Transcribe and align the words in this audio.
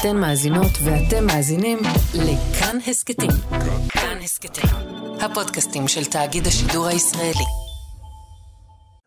אתן 0.00 0.16
מאזינות 0.16 0.72
ואתם 0.84 1.26
מאזינים 1.26 1.78
לכאן 2.14 2.78
הסכתים. 2.86 3.30
כאן 3.88 4.18
הסכתים, 4.22 4.70
הפודקאסטים 5.20 5.88
של 5.88 6.04
תאגיד 6.04 6.46
השידור 6.46 6.86
הישראלי. 6.86 7.44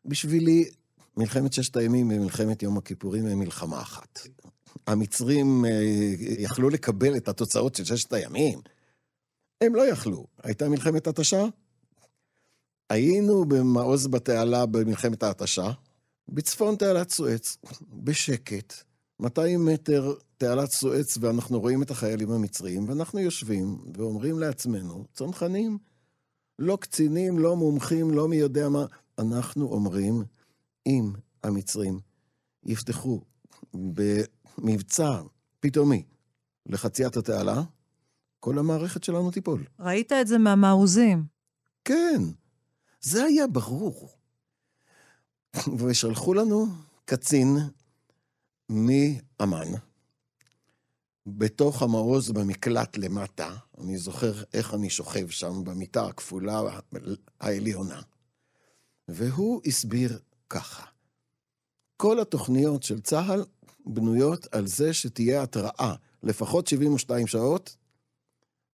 בשבילי, 0.05 0.70
מלחמת 1.17 1.54
ששת 1.54 1.78
הימים 1.78 2.12
ומלחמת 2.12 2.63
יום 2.63 2.78
הכיפורים 2.78 3.25
הם 3.25 3.39
מלחמה 3.39 3.81
אחת. 3.81 4.20
המצרים 4.88 5.65
אה, 5.65 5.81
יכלו 6.20 6.70
לקבל 6.70 7.17
את 7.17 7.28
התוצאות 7.28 7.76
של 7.76 7.85
ששת 7.85 8.13
הימים. 8.13 8.60
הם 9.62 9.76
לא 9.76 9.87
יכלו. 9.87 10.26
הייתה 10.44 10.69
מלחמת 10.69 11.08
התשה. 11.08 11.46
היינו 12.90 13.46
במעוז 13.46 14.08
בתעלה 14.08 14.65
במלחמת 14.65 15.24
ההתשה, 15.24 15.71
בצפון 16.30 16.76
תעלת 16.76 17.09
סואץ, 17.09 17.58
בשקט, 17.94 18.88
200 19.20 19.66
מטר 19.66 20.13
תעלת 20.38 20.72
סואץ, 20.72 21.17
ואנחנו 21.22 21.59
רואים 21.59 21.84
את 21.84 21.91
החיילים 21.91 22.31
המצריים, 22.31 22.89
ואנחנו 22.89 23.20
יושבים 23.20 23.77
ואומרים 23.98 24.39
לעצמנו, 24.39 25.05
צנחנים, 25.13 25.77
לא 26.59 26.77
קצינים, 26.81 27.40
לא 27.40 27.55
מומחים, 27.55 28.12
לא 28.12 28.27
מי 28.27 28.35
יודע 28.35 28.70
מה, 28.70 28.85
אנחנו 29.20 29.67
אומרים, 29.67 30.23
אם 30.85 31.12
המצרים 31.43 31.99
יפתחו 32.63 33.21
במבצע 33.73 35.21
פתאומי 35.59 36.04
לחציית 36.65 37.17
התעלה, 37.17 37.63
כל 38.40 38.59
המערכת 38.59 39.04
שלנו 39.04 39.31
תיפול. 39.31 39.63
ראית 39.79 40.12
את 40.12 40.27
זה 40.27 40.38
מהמעוזים. 40.38 41.23
כן, 41.85 42.21
זה 43.01 43.23
היה 43.23 43.48
ברור. 43.48 44.09
ושלחו 45.79 46.34
לנו 46.34 46.65
קצין 47.05 47.57
מאמ"ן, 48.69 49.71
בתוך 51.27 51.81
המעוז 51.81 52.31
במקלט 52.31 52.97
למטה, 52.97 53.55
אני 53.77 53.98
זוכר 53.98 54.43
איך 54.53 54.73
אני 54.73 54.89
שוכב 54.89 55.29
שם 55.29 55.63
במיטה 55.63 56.07
הכפולה 56.07 56.61
העליונה, 57.39 58.01
והוא 59.07 59.61
הסביר 59.65 60.20
ככה: 60.49 60.85
כל 61.98 62.20
התוכניות 62.20 62.84
של 62.84 63.01
צה"ל 63.01 63.45
בנויות 63.85 64.53
על 64.53 64.67
זה 64.67 64.94
שתהיה 64.94 65.44
התראה 65.44 65.95
לפחות 66.23 66.67
72 66.67 67.28
שעות 67.28 67.76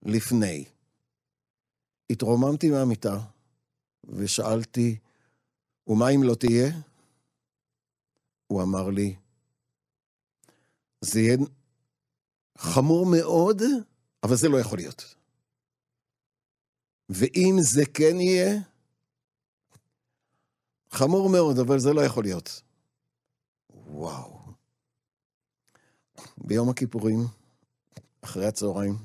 לפני. 0.03 0.65
התרוממתי 2.09 2.69
מהמיטה 2.69 3.19
ושאלתי, 4.03 4.97
ומה 5.87 6.09
אם 6.09 6.23
לא 6.23 6.35
תהיה? 6.35 6.71
הוא 8.47 8.61
אמר 8.61 8.89
לי, 8.89 9.15
זה 11.05 11.19
יהיה 11.19 11.37
חמור 12.57 13.05
מאוד, 13.05 13.61
אבל 14.23 14.35
זה 14.35 14.49
לא 14.49 14.59
יכול 14.59 14.77
להיות. 14.77 15.15
ואם 17.09 17.55
זה 17.59 17.83
כן 17.93 18.19
יהיה, 18.19 18.59
חמור 20.91 21.29
מאוד, 21.29 21.59
אבל 21.59 21.79
זה 21.79 21.93
לא 21.93 22.01
יכול 22.01 22.23
להיות. 22.23 22.61
וואו. 23.69 24.39
ביום 26.37 26.69
הכיפורים, 26.69 27.19
אחרי 28.21 28.45
הצהריים, 28.45 28.97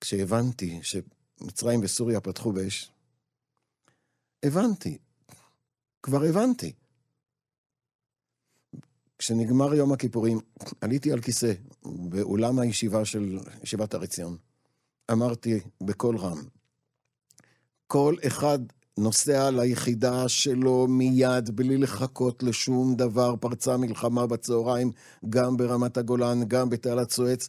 כשהבנתי 0.00 0.80
שמצרים 0.82 1.80
וסוריה 1.82 2.20
פתחו 2.20 2.52
באש, 2.52 2.90
הבנתי. 4.42 4.98
כבר 6.02 6.24
הבנתי. 6.24 6.72
כשנגמר 9.24 9.74
יום 9.74 9.92
הכיפורים, 9.92 10.38
עליתי 10.80 11.12
על 11.12 11.20
כיסא 11.20 11.52
באולם 11.84 12.58
הישיבה 12.58 13.04
של 13.04 13.38
ישיבת 13.62 13.94
הר 13.94 14.02
עציון. 14.02 14.36
אמרתי 15.12 15.60
בקול 15.82 16.16
רם, 16.16 16.38
כל 17.86 18.14
אחד 18.26 18.58
נוסע 18.98 19.50
ליחידה 19.50 20.28
שלו 20.28 20.86
מיד, 20.88 21.50
בלי 21.50 21.76
לחכות 21.76 22.42
לשום 22.42 22.94
דבר. 22.94 23.36
פרצה 23.36 23.76
מלחמה 23.76 24.26
בצהריים, 24.26 24.90
גם 25.28 25.56
ברמת 25.56 25.96
הגולן, 25.96 26.44
גם 26.48 26.70
בתעלת 26.70 27.10
סואץ. 27.10 27.48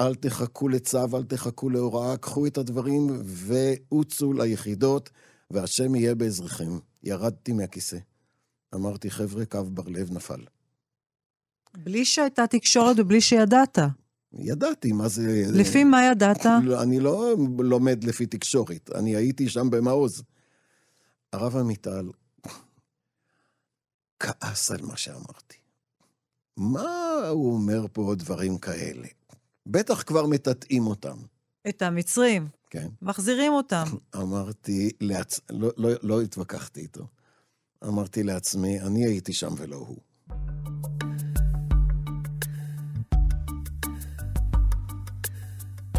אל 0.00 0.14
תחכו 0.14 0.68
לצו, 0.68 1.16
אל 1.16 1.24
תחכו 1.24 1.70
להוראה, 1.70 2.16
קחו 2.16 2.46
את 2.46 2.58
הדברים 2.58 3.06
ועוצו 3.24 4.32
ליחידות, 4.32 5.10
והשם 5.50 5.94
יהיה 5.94 6.14
בעזרכם. 6.14 6.78
ירדתי 7.02 7.52
מהכיסא. 7.52 7.98
אמרתי, 8.74 9.10
חבר'ה, 9.10 9.44
קו 9.44 9.64
בר 9.64 9.88
לב 9.88 10.12
נפל. 10.12 10.53
בלי 11.76 12.04
שהייתה 12.04 12.46
תקשורת 12.46 12.98
ובלי 12.98 13.20
שידעת. 13.20 13.78
ידעתי 14.38 14.92
מה 14.92 15.08
זה... 15.08 15.44
לפי 15.52 15.84
מה 15.84 16.04
ידעת? 16.04 16.46
לא, 16.62 16.82
אני 16.82 17.00
לא 17.00 17.34
לומד 17.58 18.04
לפי 18.04 18.26
תקשורת, 18.26 18.90
אני 18.94 19.16
הייתי 19.16 19.48
שם 19.48 19.70
במעוז. 19.70 20.22
הרב 21.32 21.56
עמיטל 21.56 22.10
כעס 24.20 24.70
על 24.70 24.82
מה 24.82 24.96
שאמרתי. 24.96 25.56
מה 26.56 27.18
הוא 27.30 27.54
אומר 27.54 27.86
פה 27.92 28.14
דברים 28.18 28.58
כאלה? 28.58 29.08
בטח 29.66 30.02
כבר 30.02 30.26
מטאטאים 30.26 30.86
אותם. 30.86 31.16
את 31.68 31.82
המצרים. 31.82 32.48
כן. 32.70 32.88
מחזירים 33.02 33.52
אותם. 33.52 33.84
אמרתי, 34.16 34.90
לעצ... 35.00 35.40
לא, 35.50 35.72
לא, 35.76 35.90
לא 36.02 36.22
התווכחתי 36.22 36.80
איתו. 36.80 37.06
אמרתי 37.84 38.22
לעצמי, 38.22 38.80
אני 38.80 39.06
הייתי 39.06 39.32
שם 39.32 39.54
ולא 39.58 39.76
הוא. 39.76 39.98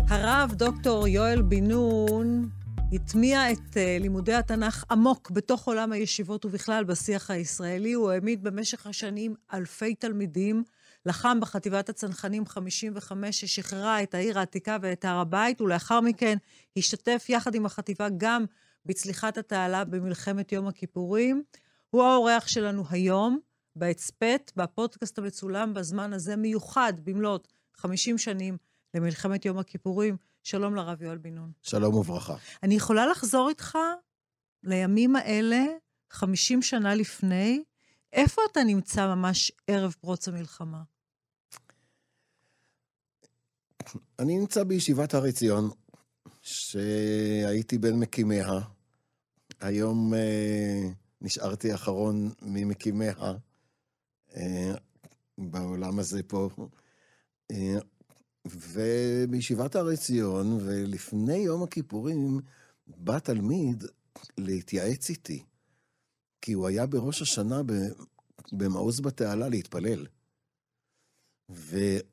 הרב 0.09 0.53
דוקטור 0.53 1.07
יואל 1.07 1.41
בן 1.41 1.63
נון 1.67 2.49
הטמיע 2.93 3.51
את 3.51 3.57
uh, 3.57 4.01
לימודי 4.01 4.33
התנ"ך 4.33 4.83
עמוק 4.91 5.31
בתוך 5.31 5.67
עולם 5.67 5.91
הישיבות 5.91 6.45
ובכלל 6.45 6.83
בשיח 6.83 7.31
הישראלי. 7.31 7.93
הוא 7.93 8.11
העמיד 8.11 8.43
במשך 8.43 8.87
השנים 8.87 9.35
אלפי 9.53 9.95
תלמידים, 9.95 10.63
לחם 11.05 11.37
בחטיבת 11.41 11.89
הצנחנים 11.89 12.45
55 12.45 13.41
ששחררה 13.41 14.03
את 14.03 14.13
העיר 14.13 14.39
העתיקה 14.39 14.77
ואת 14.81 15.05
הר 15.05 15.19
הבית, 15.19 15.61
ולאחר 15.61 16.01
מכן 16.01 16.37
השתתף 16.77 17.25
יחד 17.29 17.55
עם 17.55 17.65
החטיבה 17.65 18.07
גם 18.17 18.45
בצליחת 18.85 19.37
התעלה 19.37 19.83
במלחמת 19.83 20.51
יום 20.51 20.67
הכיפורים. 20.67 21.43
הוא 21.89 22.03
האורח 22.03 22.47
שלנו 22.47 22.83
היום, 22.89 23.39
בהצפת, 23.75 24.51
בפודקאסט 24.55 25.19
המצולם 25.19 25.73
בזמן 25.73 26.13
הזה, 26.13 26.35
מיוחד 26.35 26.93
במלאת 27.03 27.47
50 27.77 28.17
שנים 28.17 28.57
למלחמת 28.95 29.45
יום 29.45 29.57
הכיפורים. 29.57 30.17
שלום 30.43 30.75
לרב 30.75 31.01
יואל 31.01 31.17
בן 31.17 31.35
נון. 31.35 31.51
שלום 31.61 31.95
וברכה. 31.95 32.35
אני 32.63 32.75
יכולה 32.75 33.07
לחזור 33.07 33.49
איתך 33.49 33.77
לימים 34.63 35.15
האלה, 35.15 35.65
50 36.09 36.61
שנה 36.61 36.95
לפני, 36.95 37.63
איפה 38.13 38.41
אתה 38.51 38.63
נמצא 38.63 39.07
ממש 39.15 39.51
ערב 39.67 39.95
פרוץ 40.01 40.27
המלחמה? 40.27 40.83
אני 44.19 44.37
נמצא 44.37 44.63
בישיבת 44.63 45.13
הר 45.13 45.25
עציון, 45.25 45.69
שהייתי 46.41 47.77
בין 47.77 47.99
מקימיה. 47.99 48.49
היום 49.59 50.13
אה, 50.13 50.89
נשארתי 51.21 51.73
אחרון 51.73 52.31
ממקימיה 52.41 53.13
אה, 54.35 54.73
בעולם 55.37 55.99
הזה 55.99 56.23
פה. 56.23 56.49
אה, 57.51 57.77
ובישיבת 58.45 59.75
הר 59.75 59.89
עציון, 59.89 60.57
ולפני 60.61 61.37
יום 61.37 61.63
הכיפורים, 61.63 62.39
בא 62.87 63.19
תלמיד 63.19 63.83
להתייעץ 64.37 65.09
איתי, 65.09 65.43
כי 66.41 66.53
הוא 66.53 66.67
היה 66.67 66.85
בראש 66.85 67.21
השנה 67.21 67.61
במעוז 68.51 68.99
בתעלה 68.99 69.49
להתפלל. 69.49 70.05
והוא 71.49 72.03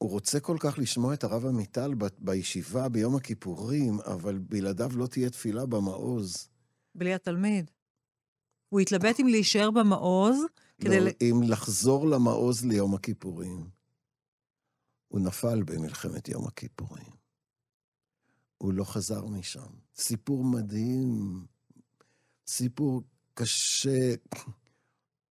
רוצה 0.00 0.40
כל 0.40 0.56
כך 0.60 0.78
לשמוע 0.78 1.14
את 1.14 1.24
הרב 1.24 1.46
עמיטל 1.46 1.94
בישיבה 2.18 2.88
ביום 2.88 3.16
הכיפורים, 3.16 4.00
אבל 4.00 4.38
בלעדיו 4.38 4.90
לא 4.94 5.06
תהיה 5.06 5.30
תפילה 5.30 5.66
במעוז. 5.66 6.48
בלי 6.94 7.14
התלמיד. 7.14 7.70
הוא 8.68 8.80
התלבט 8.80 9.20
אם 9.20 9.26
להישאר 9.26 9.70
במעוז 9.70 10.36
כדי... 10.80 11.00
לא, 11.00 11.10
אם 11.20 11.40
לחזור 11.42 12.08
למעוז 12.08 12.64
ליום 12.64 12.94
הכיפורים. 12.94 13.81
הוא 15.12 15.20
נפל 15.20 15.62
במלחמת 15.62 16.28
יום 16.28 16.46
הכיפורים. 16.46 17.10
הוא 18.58 18.72
לא 18.72 18.84
חזר 18.84 19.26
משם. 19.26 19.70
סיפור 19.96 20.44
מדהים, 20.44 21.44
סיפור 22.46 23.02
קשה. 23.34 24.14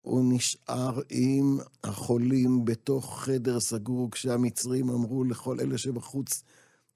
הוא 0.02 0.34
נשאר 0.34 1.00
עם 1.10 1.58
החולים 1.84 2.66
בתוך 2.66 3.20
חדר 3.24 3.60
סגור, 3.60 4.12
כשהמצרים 4.12 4.90
אמרו 4.90 5.24
לכל 5.24 5.60
אלה 5.60 5.78
שבחוץ, 5.78 6.44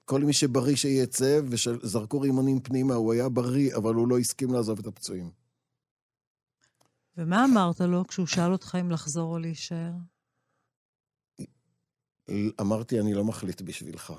כל 0.04 0.20
מי 0.20 0.32
שבריא 0.32 0.76
שיצא, 0.76 1.40
וזרקו 1.44 2.20
רימונים 2.20 2.60
פנימה, 2.60 2.94
הוא 2.94 3.12
היה 3.12 3.28
בריא, 3.28 3.76
אבל 3.76 3.94
הוא 3.94 4.08
לא 4.08 4.18
הסכים 4.18 4.52
לעזוב 4.52 4.78
את 4.78 4.86
הפצועים. 4.86 5.30
ומה 7.16 7.44
אמרת 7.44 7.80
לו 7.80 8.06
כשהוא 8.06 8.26
שאל 8.26 8.52
אותך 8.52 8.76
אם 8.80 8.90
לחזור 8.90 9.32
או 9.32 9.38
להישאר? 9.38 9.92
אמרתי, 12.60 13.00
אני 13.00 13.14
לא 13.14 13.24
מחליט 13.24 13.60
בשבילך. 13.60 14.12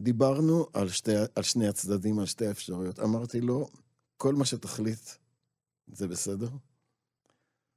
דיברנו 0.00 0.66
על, 0.72 0.88
שתי, 0.88 1.10
על 1.36 1.42
שני 1.42 1.68
הצדדים, 1.68 2.18
על 2.18 2.26
שתי 2.26 2.46
האפשרויות. 2.46 3.00
אמרתי 3.00 3.40
לו, 3.40 3.68
כל 4.16 4.34
מה 4.34 4.44
שתחליט 4.44 5.10
זה 5.86 6.08
בסדר. 6.08 6.48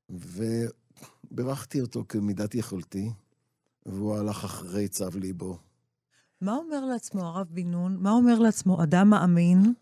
ובירכתי 0.09 1.81
אותו 1.81 2.03
כמידת 2.09 2.55
יכולתי, 2.55 3.09
והוא 3.85 4.17
הלך 4.17 4.43
אחרי 4.43 4.87
צו 4.87 5.09
ליבו. 5.15 5.57
מה 6.41 6.55
אומר 6.55 6.85
לעצמו 6.85 7.21
הרב 7.21 7.47
בן 7.49 7.71
נון? 7.71 7.97
מה 7.97 8.11
אומר 8.11 8.39
לעצמו 8.39 8.83
אדם 8.83 9.09
מאמין 9.09 9.73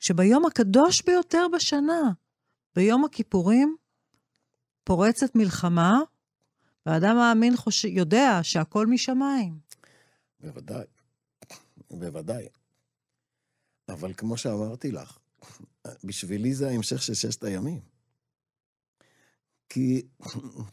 שביום 0.00 0.46
הקדוש 0.46 1.02
ביותר 1.02 1.46
בשנה, 1.52 2.12
ביום 2.76 3.04
הכיפורים, 3.04 3.76
פורצת 4.84 5.34
מלחמה, 5.34 6.00
ואדם 6.86 7.16
מאמין 7.16 7.56
חוש... 7.56 7.84
יודע 7.84 8.40
שהכל 8.42 8.86
משמיים. 8.86 9.58
בוודאי, 10.40 10.84
בוודאי. 11.90 12.48
אבל 13.88 14.12
כמו 14.16 14.36
שאמרתי 14.36 14.92
לך, 14.92 15.18
בשבילי 16.04 16.54
זה 16.54 16.68
ההמשך 16.68 17.02
של 17.02 17.14
ששת 17.14 17.44
הימים. 17.44 17.80
כי, 19.68 20.02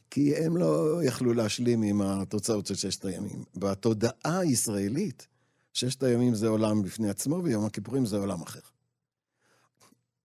כי 0.10 0.36
הם 0.36 0.58
לא 0.58 1.00
יכלו 1.04 1.34
להשלים 1.34 1.82
עם 1.82 2.02
התוצאות 2.02 2.66
של 2.66 2.76
ששת 2.76 3.06
הימים. 3.06 3.44
בתודעה 3.56 4.40
הישראלית, 4.40 5.28
ששת 5.74 6.04
הימים 6.04 6.36
זה 6.36 6.48
עולם 6.48 6.82
בפני 6.82 7.10
עצמו, 7.10 7.44
ויום 7.44 7.66
הכיפורים 7.66 8.06
זה 8.06 8.18
עולם 8.18 8.42
אחר. 8.42 8.60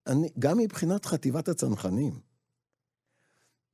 אני, 0.07 0.29
גם 0.39 0.59
מבחינת 0.59 1.07
חטיבת 1.07 1.49
הצנחנים, 1.49 2.21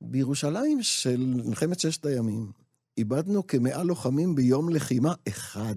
בירושלים 0.01 0.83
של 0.83 1.33
מלחמת 1.45 1.79
ששת 1.79 2.05
הימים, 2.05 2.51
איבדנו 2.97 3.47
כמאה 3.47 3.83
לוחמים 3.83 4.35
ביום 4.35 4.69
לחימה 4.69 5.13
אחד. 5.27 5.75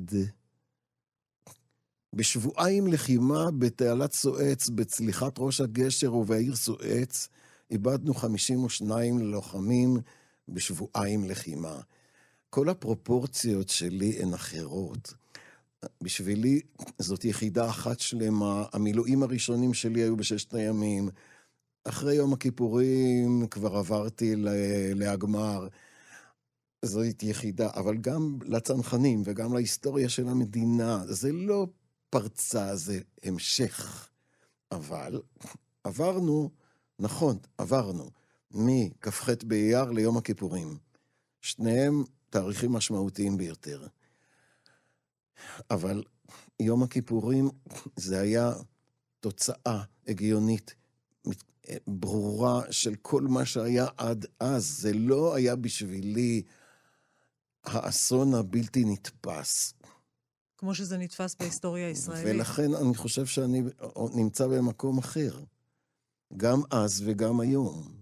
בשבועיים 2.15 2.87
לחימה 2.87 3.51
בתעלת 3.59 4.13
סואץ, 4.13 4.69
בצליחת 4.69 5.35
ראש 5.39 5.61
הגשר 5.61 6.15
ובעיר 6.15 6.57
סואץ, 6.57 7.29
איבדנו 7.71 8.15
52 8.15 9.19
לוחמים 9.19 9.97
בשבועיים 10.49 11.25
לחימה. 11.25 11.81
כל 12.51 12.69
הפרופורציות 12.69 13.69
שלי 13.69 14.23
הן 14.23 14.35
אחרות. 14.35 15.15
בשבילי 16.03 16.61
זאת 16.99 17.25
יחידה 17.25 17.71
אחת 17.71 18.01
שלמה. 18.01 18.65
המילואים 18.73 19.23
הראשונים 19.23 19.75
שלי 19.75 20.01
היו 20.01 20.17
בששת 20.17 20.55
הימים. 20.55 21.09
אחרי 21.85 22.15
יום 22.15 22.33
הכיפורים 22.33 23.47
כבר 23.51 23.77
עברתי 23.77 24.35
להגמר. 24.95 25.69
זאת 26.85 27.23
יחידה, 27.23 27.71
אבל 27.75 27.97
גם 27.97 28.39
לצנחנים 28.45 29.23
וגם 29.25 29.55
להיסטוריה 29.55 30.09
של 30.09 30.29
המדינה. 30.29 31.03
זה 31.07 31.33
לא 31.33 31.67
פרצה, 32.11 32.77
זה 32.77 33.01
המשך. 33.23 34.09
אבל 34.73 35.23
עברנו, 35.85 36.51
נכון, 36.99 37.39
עברנו, 37.59 38.11
מכ"ח 38.51 39.29
באייר 39.45 39.85
ליום 39.85 40.17
הכיפורים. 40.17 40.79
שניהם 41.41 42.05
תאריכים 42.31 42.73
משמעותיים 42.73 43.37
ביותר. 43.37 43.87
אבל 45.71 46.05
יום 46.61 46.83
הכיפורים 46.83 47.49
זה 47.97 48.21
היה 48.21 48.53
תוצאה 49.21 49.83
הגיונית, 50.07 50.75
ברורה 51.87 52.63
של 52.71 52.95
כל 52.95 53.23
מה 53.23 53.45
שהיה 53.45 53.87
עד 53.97 54.27
אז. 54.41 54.67
זה 54.67 54.93
לא 54.93 55.35
היה 55.35 55.57
בשבילי 55.57 56.43
האסון 57.65 58.35
הבלתי 58.35 58.85
נתפס. 58.85 59.75
כמו 60.59 60.75
שזה 60.75 60.99
נתפס 60.99 61.35
בהיסטוריה 61.35 61.87
הישראלית. 61.87 62.25
ולכן 62.27 62.75
אני 62.75 62.95
חושב 62.95 63.27
שאני 63.27 63.63
נמצא 64.15 64.47
במקום 64.47 64.99
אחר. 64.99 65.41
גם 66.37 66.61
אז 66.71 67.03
וגם 67.07 67.41
היום. 67.41 67.93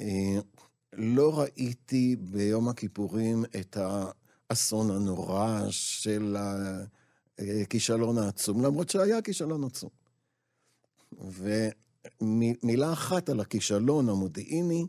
אה, 0.00 0.38
לא 0.92 1.40
ראיתי 1.40 2.16
ביום 2.16 2.68
הכיפורים 2.68 3.44
את 3.60 3.76
האסון 4.50 4.90
הנורא 4.90 5.62
של 5.70 6.36
הכישלון 7.38 8.18
העצום, 8.18 8.64
למרות 8.64 8.88
שהיה 8.88 9.22
כישלון 9.22 9.64
עצום. 9.64 9.90
ומילה 12.20 12.92
אחת 12.92 13.28
על 13.28 13.40
הכישלון 13.40 14.08
המודיעיני, 14.08 14.86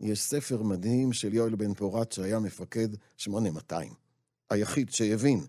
יש 0.00 0.22
ספר 0.22 0.62
מדהים 0.62 1.12
של 1.12 1.34
יואל 1.34 1.54
בן 1.54 1.74
פורת 1.74 2.12
שהיה 2.12 2.38
מפקד 2.38 2.88
8200. 3.16 3.94
היחיד 4.50 4.90
שהבין 4.90 5.46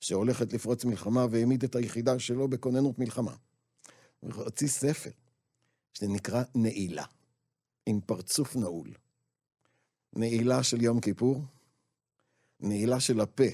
שהולכת 0.00 0.52
לפרוץ 0.52 0.84
מלחמה 0.84 1.26
והעמיד 1.30 1.64
את 1.64 1.76
היחידה 1.76 2.18
שלו 2.18 2.48
בכוננות 2.48 2.98
מלחמה. 2.98 3.34
הוא 4.20 4.32
הוציא 4.34 4.68
ספר 4.68 5.10
שנקרא 5.92 6.42
נעילה, 6.54 7.04
עם 7.86 8.00
פרצוף 8.00 8.56
נעול. 8.56 8.94
נעילה 10.12 10.62
של 10.62 10.82
יום 10.82 11.00
כיפור, 11.00 11.42
נעילה 12.60 13.00
של 13.00 13.20
הפה, 13.20 13.48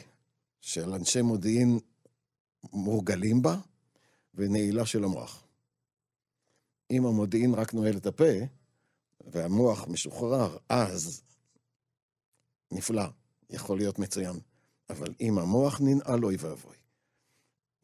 של 0.61 0.95
אנשי 0.95 1.23
מודיעין 1.23 1.79
מורגלים 2.73 3.43
בה, 3.43 3.57
ונעילה 4.35 4.87
של 4.87 5.05
המוח. 5.05 5.45
אם 6.93 7.07
המודיעין 7.07 7.55
רק 7.55 7.75
נועל 7.75 7.97
את 7.97 8.07
הפה, 8.07 8.33
והמוח 9.21 9.89
משוחרר, 9.89 10.57
אז 10.69 11.23
נפלא, 12.73 13.05
יכול 13.51 13.79
להיות 13.79 13.99
מצוין. 13.99 14.41
אבל 14.91 15.15
אם 15.21 15.39
המוח 15.39 15.81
ננעל, 15.81 16.25
אוי 16.25 16.37
ואבוי. 16.39 16.77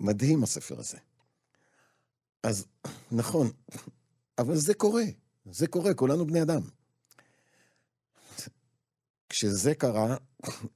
מדהים 0.00 0.42
הספר 0.42 0.80
הזה. 0.80 0.98
אז 2.42 2.66
נכון, 3.12 3.50
אבל 4.38 4.56
זה 4.56 4.74
קורה, 4.74 5.04
זה 5.50 5.66
קורה, 5.66 5.94
כולנו 5.94 6.26
בני 6.26 6.42
אדם. 6.42 6.62
כשזה 9.28 9.74
קרה, 9.74 10.16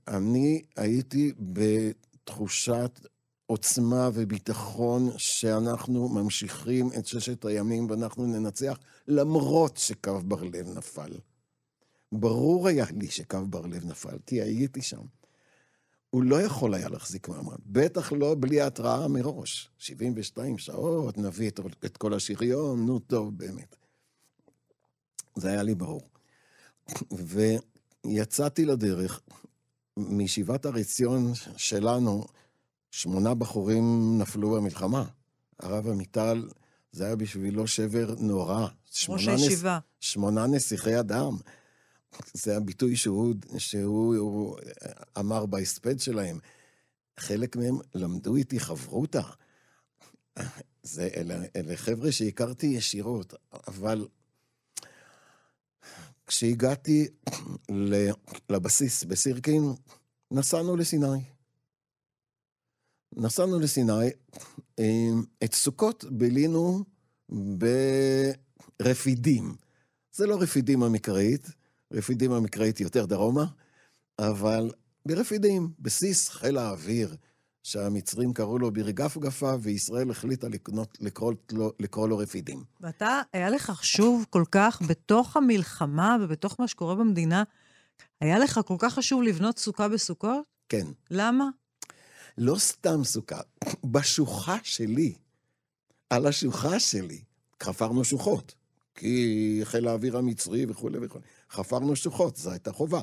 אני 0.09 0.63
הייתי 0.77 1.33
בתחושת 1.39 3.01
עוצמה 3.47 4.11
וביטחון 4.15 5.11
שאנחנו 5.17 6.09
ממשיכים 6.09 6.91
את 6.99 7.07
ששת 7.07 7.45
הימים 7.45 7.91
ואנחנו 7.91 8.27
ננצח, 8.27 8.79
למרות 9.09 9.77
שקו 9.77 10.21
בר 10.21 10.43
לב 10.43 10.69
נפל. 10.77 11.13
ברור 12.13 12.69
היה 12.69 12.87
לי 12.91 13.11
שקו 13.11 13.47
בר 13.47 13.67
לב 13.67 13.85
נפל, 13.85 14.19
כי 14.27 14.43
הייתי 14.43 14.83
שם. 14.83 15.03
הוא 16.11 16.23
לא 16.23 16.43
יכול 16.43 16.75
היה 16.75 16.89
להחזיק 16.89 17.29
מעמד, 17.29 17.57
בטח 17.67 18.13
לא 18.13 18.37
בלי 18.41 18.61
התראה 18.61 19.09
מראש. 19.09 19.71
72 19.79 20.59
שעות, 20.59 21.19
נביא 21.19 21.49
את, 21.49 21.61
את 21.85 21.97
כל 21.97 22.15
השריון, 22.15 22.87
נו 22.87 22.99
טוב, 22.99 23.39
באמת. 23.39 23.77
זה 25.37 25.49
היה 25.49 25.63
לי 25.63 25.75
ברור. 25.75 26.03
ויצאתי 28.05 28.65
לדרך, 28.65 29.21
מישיבת 29.97 30.67
הר 30.67 30.77
עציון 30.77 31.33
שלנו, 31.57 32.25
שמונה 32.93 33.35
בחורים 33.35 34.19
נפלו 34.19 34.51
במלחמה. 34.51 35.05
הרב 35.59 35.89
עמיטל, 35.89 36.49
זה 36.93 37.05
היה 37.05 37.17
בשבילו 37.17 37.67
שבר 37.67 38.15
נורא. 38.19 38.67
ראש 39.09 39.29
הישיבה. 39.29 39.79
נס... 39.79 39.83
שמונה 40.01 40.47
נסיכי 40.47 41.01
אדם. 41.01 41.37
זה 42.35 42.57
הביטוי 42.57 42.97
שהוא, 42.97 43.35
שהוא 43.59 44.57
אמר 45.19 45.47
בהספד 45.47 45.99
שלהם. 45.99 46.39
חלק 47.19 47.57
מהם 47.57 47.79
למדו 47.95 48.37
איתי 48.37 48.61
חברותה. 48.61 49.23
זה, 50.83 51.09
אלה, 51.17 51.45
אלה 51.57 51.77
חבר'ה 51.77 52.13
שהכרתי 52.13 52.67
ישירות, 52.67 53.35
אבל 53.69 54.07
כשהגעתי 56.27 57.09
לבסיס 58.49 59.05
בסירקין, 59.05 59.63
נסענו 60.31 60.77
לסיני. 60.77 61.32
נסענו 63.17 63.59
לסיני, 63.61 64.11
את 65.45 65.55
סוכות 65.55 66.05
בילינו 66.11 66.85
ברפידים. 68.79 69.55
זה 70.13 70.27
לא 70.27 70.43
רפידים 70.43 70.83
המקראית, 70.83 71.51
רפידים 71.93 72.33
המקראית 72.33 72.81
יותר 72.81 73.07
דרומה, 73.07 73.45
אבל 74.19 74.71
ברפידים, 75.07 75.71
בסיס 75.79 76.29
חיל 76.29 76.59
האוויר, 76.59 77.17
שהמצרים 77.63 78.33
קראו 78.33 78.59
לו 78.59 78.71
ברגפגפה, 78.71 79.55
וישראל 79.63 80.11
החליטה 80.11 80.49
לקנות, 80.49 80.99
לקרוא, 81.01 81.33
לו, 81.53 81.73
לקרוא 81.81 82.09
לו 82.09 82.19
רפידים. 82.19 82.65
ואתה, 82.81 83.21
היה 83.33 83.51
לך 83.51 83.71
חשוב 83.71 84.27
כל 84.31 84.45
כך 84.51 84.83
בתוך 84.89 85.37
המלחמה 85.37 86.17
ובתוך 86.21 86.61
מה 86.61 86.69
שקורה 86.69 86.95
במדינה, 86.95 87.43
היה 88.21 88.39
לך 88.39 88.61
כל 88.67 88.77
כך 88.79 88.95
חשוב 88.95 89.23
לבנות 89.23 89.59
סוכה 89.59 89.89
בסוכות? 89.89 90.45
כן. 90.69 90.87
למה? 91.11 91.49
לא 92.39 92.59
סתם 92.59 93.05
סוכה, 93.05 93.41
בשוחה 93.85 94.57
שלי, 94.63 95.15
על 96.11 96.27
השוחה 96.27 96.81
שלי, 96.81 97.23
חפרנו 97.63 98.05
שוחות, 98.05 98.55
כי 98.95 99.61
חיל 99.65 99.89
האוויר 99.89 100.17
המצרי 100.17 100.67
וכולי 100.69 100.99
וכולי. 101.03 101.25
חפרנו 101.51 101.97
שוחות, 101.97 102.37
זו 102.37 102.51
הייתה 102.51 102.73
חובה. 102.73 103.03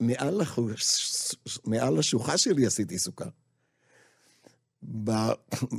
מעל, 0.00 0.40
החוש... 0.40 1.34
מעל 1.64 1.98
השוחה 1.98 2.38
שלי 2.38 2.66
עשיתי 2.66 2.98
סוכה. 2.98 3.28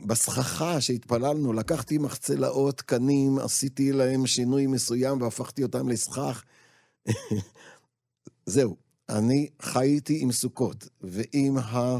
בסככה 0.07 0.81
שהתפללנו, 0.81 1.53
לקחתי 1.53 1.97
מחצלאות, 1.97 2.81
קנים, 2.81 3.39
עשיתי 3.39 3.91
להם 3.91 4.27
שינוי 4.27 4.67
מסוים 4.67 5.21
והפכתי 5.21 5.63
אותם 5.63 5.89
לסכך. 5.89 6.43
זהו, 8.45 8.75
אני 9.09 9.49
חייתי 9.61 10.21
עם 10.21 10.31
סוכות, 10.31 10.87
ועם 11.01 11.57
ה... 11.57 11.99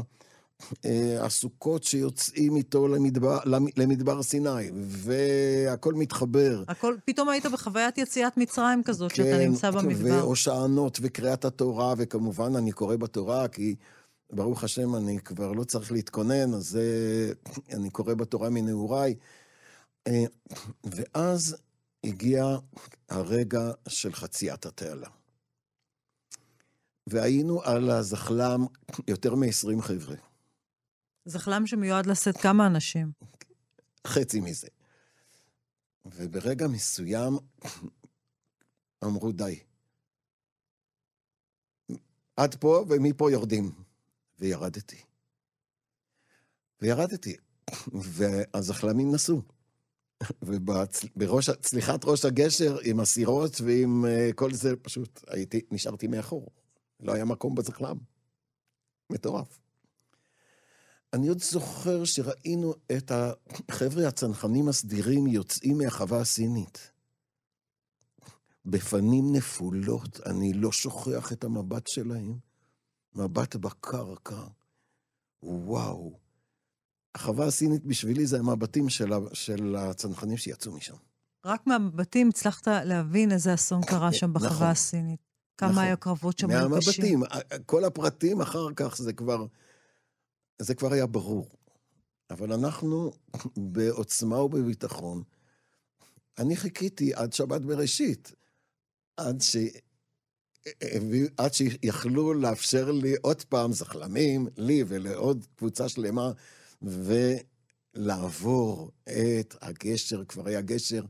אה, 0.84 1.24
הסוכות 1.24 1.84
שיוצאים 1.84 2.56
איתו 2.56 2.88
למדבר, 2.88 3.38
למדבר 3.76 4.22
סיני, 4.22 4.70
והכל 4.74 5.94
מתחבר. 5.94 6.64
הכל, 6.68 6.96
פתאום 7.04 7.28
היית 7.28 7.46
בחוויית 7.46 7.98
יציאת 7.98 8.36
מצרים 8.36 8.82
כזאת, 8.82 9.12
כן, 9.12 9.16
שאתה 9.16 9.38
נמצא 9.38 9.70
במדבר. 9.70 10.10
והושענות 10.10 10.98
וקריאת 11.02 11.44
התורה, 11.44 11.94
וכמובן 11.98 12.56
אני 12.56 12.72
קורא 12.72 12.96
בתורה, 12.96 13.48
כי 13.48 13.74
ברוך 14.32 14.64
השם 14.64 14.94
אני 14.94 15.18
כבר 15.20 15.52
לא 15.52 15.64
צריך 15.64 15.92
להתכונן, 15.92 16.54
אז 16.54 16.68
זה, 16.68 16.84
אני 17.72 17.90
קורא 17.90 18.14
בתורה 18.14 18.50
מנעוריי. 18.50 19.14
אה, 20.06 20.24
ואז 20.84 21.56
הגיע 22.04 22.56
הרגע 23.08 23.70
של 23.88 24.12
חציית 24.12 24.66
התעלה. 24.66 25.08
והיינו 27.06 27.62
על 27.62 27.90
הזחל"ם 27.90 28.66
יותר 29.08 29.34
מ-20 29.34 29.82
חבר'ה. 29.82 30.16
זחל"ם 31.24 31.66
שמיועד 31.66 32.06
לשאת 32.06 32.36
כמה 32.36 32.66
אנשים? 32.66 33.12
חצי 34.06 34.40
מזה. 34.40 34.68
וברגע 36.04 36.66
מסוים 36.68 37.38
אמרו, 39.04 39.32
די. 39.32 39.60
עד 42.36 42.54
פה 42.54 42.84
ומפה 42.88 43.30
יורדים. 43.30 43.72
וירדתי. 44.38 45.02
וירדתי. 46.80 47.36
והזחלמים 48.14 49.14
נסעו. 49.14 49.42
ובצליחת 50.42 52.04
ראש 52.04 52.24
הגשר, 52.24 52.76
עם 52.84 53.00
הסירות 53.00 53.60
ועם 53.60 54.04
uh, 54.04 54.34
כל 54.34 54.52
זה, 54.52 54.76
פשוט 54.76 55.24
הייתי, 55.28 55.60
נשארתי 55.70 56.06
מאחור. 56.06 56.48
לא 57.00 57.12
היה 57.12 57.24
מקום 57.24 57.54
בזחלם. 57.54 57.96
מטורף. 59.10 59.61
אני 61.12 61.28
עוד 61.28 61.42
זוכר 61.42 62.04
שראינו 62.04 62.74
את 62.96 63.12
החבר'ה 63.14 64.08
הצנחנים 64.08 64.68
הסדירים 64.68 65.26
יוצאים 65.26 65.78
מהחווה 65.78 66.20
הסינית. 66.20 66.90
בפנים 68.64 69.32
נפולות, 69.32 70.20
אני 70.26 70.52
לא 70.52 70.72
שוכח 70.72 71.32
את 71.32 71.44
המבט 71.44 71.86
שלהם. 71.86 72.38
מבט 73.14 73.56
בקרקע. 73.56 74.44
וואו. 75.42 76.18
החווה 77.14 77.46
הסינית 77.46 77.84
בשבילי 77.84 78.26
זה 78.26 78.38
המבטים 78.38 78.88
של, 78.88 79.12
של 79.32 79.76
הצנחנים 79.78 80.36
שיצאו 80.36 80.72
משם. 80.72 80.94
רק 81.44 81.66
מהמבטים 81.66 82.28
הצלחת 82.28 82.68
להבין 82.68 83.32
איזה 83.32 83.54
אסון 83.54 83.80
קרה 83.82 84.12
שם 84.12 84.32
בחווה 84.32 84.50
נכון, 84.50 84.66
הסינית. 84.66 85.20
כמה 85.58 85.70
נכון. 85.70 85.84
היה 85.84 85.96
קרבות 85.96 86.38
שם 86.38 86.48
מהמבטים. 86.48 87.22
כל 87.66 87.84
הפרטים 87.84 88.40
אחר 88.40 88.66
כך 88.76 88.96
זה 88.96 89.12
כבר... 89.12 89.46
זה 90.62 90.74
כבר 90.74 90.92
היה 90.92 91.06
ברור. 91.06 91.48
אבל 92.30 92.52
אנחנו 92.52 93.12
בעוצמה 93.72 94.42
ובביטחון. 94.42 95.22
אני 96.38 96.56
חיכיתי 96.56 97.14
עד 97.14 97.32
שבת 97.32 97.60
בראשית, 97.60 98.32
עד, 99.16 99.40
ש... 99.40 99.56
עד 101.36 101.54
שיכלו 101.54 102.34
לאפשר 102.34 102.90
לי 102.90 103.14
עוד 103.22 103.42
פעם 103.42 103.72
זחלמים, 103.72 104.48
לי 104.56 104.84
ולעוד 104.88 105.46
קבוצה 105.56 105.88
שלמה, 105.88 106.32
ולעבור 107.96 108.90
את 109.04 109.54
הגשר, 109.60 110.24
כבר 110.24 110.48
היה 110.48 110.60
גשר 110.60 111.04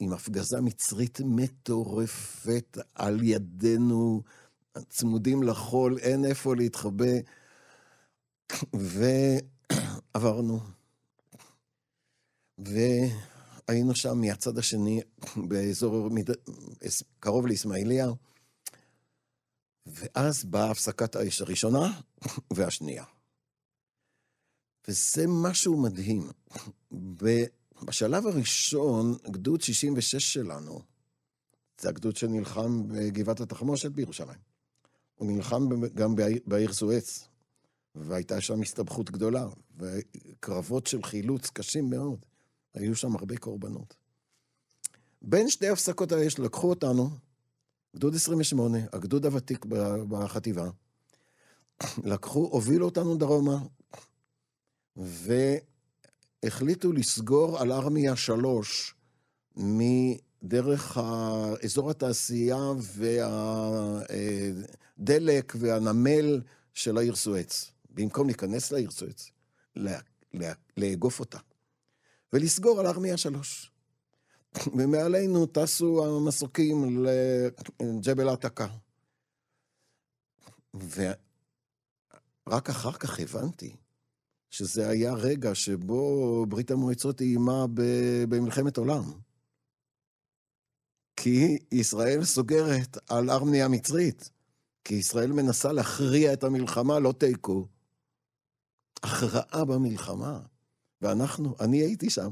עם 0.00 0.12
הפגזה 0.12 0.60
מצרית 0.60 1.20
מטורפת 1.24 2.78
על 2.94 3.22
ידינו, 3.22 4.22
צמודים 4.88 5.42
לחול, 5.42 5.98
אין 5.98 6.24
איפה 6.24 6.56
להתחבא. 6.56 7.14
ועברנו. 10.14 10.60
והיינו 12.58 13.94
שם 13.94 14.20
מהצד 14.20 14.58
השני, 14.58 15.00
באזור 15.48 16.10
מד... 16.10 16.30
קרוב 17.20 17.46
לאסמאעיליה, 17.46 18.06
ואז 19.86 20.44
באה 20.44 20.70
הפסקת 20.70 21.16
האש 21.16 21.40
הראשונה 21.40 22.00
והשנייה. 22.52 23.04
וזה 24.88 25.24
משהו 25.28 25.82
מדהים. 25.82 26.30
בשלב 27.82 28.26
הראשון, 28.26 29.16
גדוד 29.30 29.60
66 29.60 30.32
שלנו, 30.32 30.80
זה 31.80 31.88
הגדוד 31.88 32.16
שנלחם 32.16 32.88
בגבעת 32.88 33.40
התחמושת 33.40 33.90
בירושלים. 33.90 34.38
הוא 35.14 35.32
נלחם 35.32 35.68
גם 35.94 36.14
בעיר 36.46 36.72
סואץ, 36.72 37.28
והייתה 37.94 38.40
שם 38.40 38.62
הסתבכות 38.62 39.10
גדולה, 39.10 39.46
וקרבות 39.78 40.86
של 40.86 41.02
חילוץ 41.02 41.50
קשים 41.50 41.90
מאוד. 41.90 42.24
היו 42.74 42.96
שם 42.96 43.16
הרבה 43.16 43.36
קורבנות. 43.36 43.96
בין 45.22 45.50
שתי 45.50 45.68
הפסקות 45.68 46.12
האש 46.12 46.38
לקחו 46.38 46.70
אותנו, 46.70 47.10
גדוד 47.96 48.14
28, 48.14 48.78
הגדוד 48.92 49.26
הוותיק 49.26 49.64
בחטיבה, 50.08 50.70
לקחו, 52.04 52.48
הובילו 52.52 52.84
אותנו 52.86 53.16
דרומה, 53.16 53.58
והחליטו 56.44 56.92
לסגור 56.92 57.58
על 57.58 57.72
ארמיה 57.72 58.16
3 58.16 58.94
מדרך 59.56 60.98
אזור 61.64 61.90
התעשייה 61.90 62.72
והדלק 64.98 65.52
והנמל 65.58 66.40
של 66.74 66.98
העיר 66.98 67.16
סואץ. 67.16 67.77
במקום 67.98 68.26
להיכנס 68.26 68.72
לעיר 68.72 68.90
סואץ, 68.90 69.30
לאגוף 70.76 71.20
אותה, 71.20 71.38
ולסגור 72.32 72.80
על 72.80 72.86
ארמיה 72.86 73.16
שלוש. 73.16 73.72
ומעלינו 74.76 75.46
טסו 75.46 76.06
המסוקים 76.06 77.06
לג'בל 77.06 78.28
עתקה. 78.28 78.66
ורק 80.74 82.70
אחר 82.70 82.92
כך 82.92 83.20
הבנתי 83.20 83.76
שזה 84.50 84.88
היה 84.88 85.14
רגע 85.14 85.54
שבו 85.54 86.46
ברית 86.48 86.70
המועצות 86.70 87.20
איימה 87.20 87.66
במלחמת 88.28 88.76
עולם. 88.76 89.02
כי 91.16 91.58
ישראל 91.72 92.24
סוגרת 92.24 92.98
על 93.10 93.30
ארמיה 93.30 93.68
מצרית. 93.68 94.30
כי 94.84 94.94
ישראל 94.94 95.32
מנסה 95.32 95.72
להכריע 95.72 96.32
את 96.32 96.44
המלחמה, 96.44 96.98
לא 96.98 97.12
תיקו. 97.12 97.66
הכרעה 99.02 99.64
במלחמה. 99.64 100.40
ואנחנו, 101.02 101.54
אני 101.60 101.76
הייתי 101.76 102.10
שם, 102.10 102.30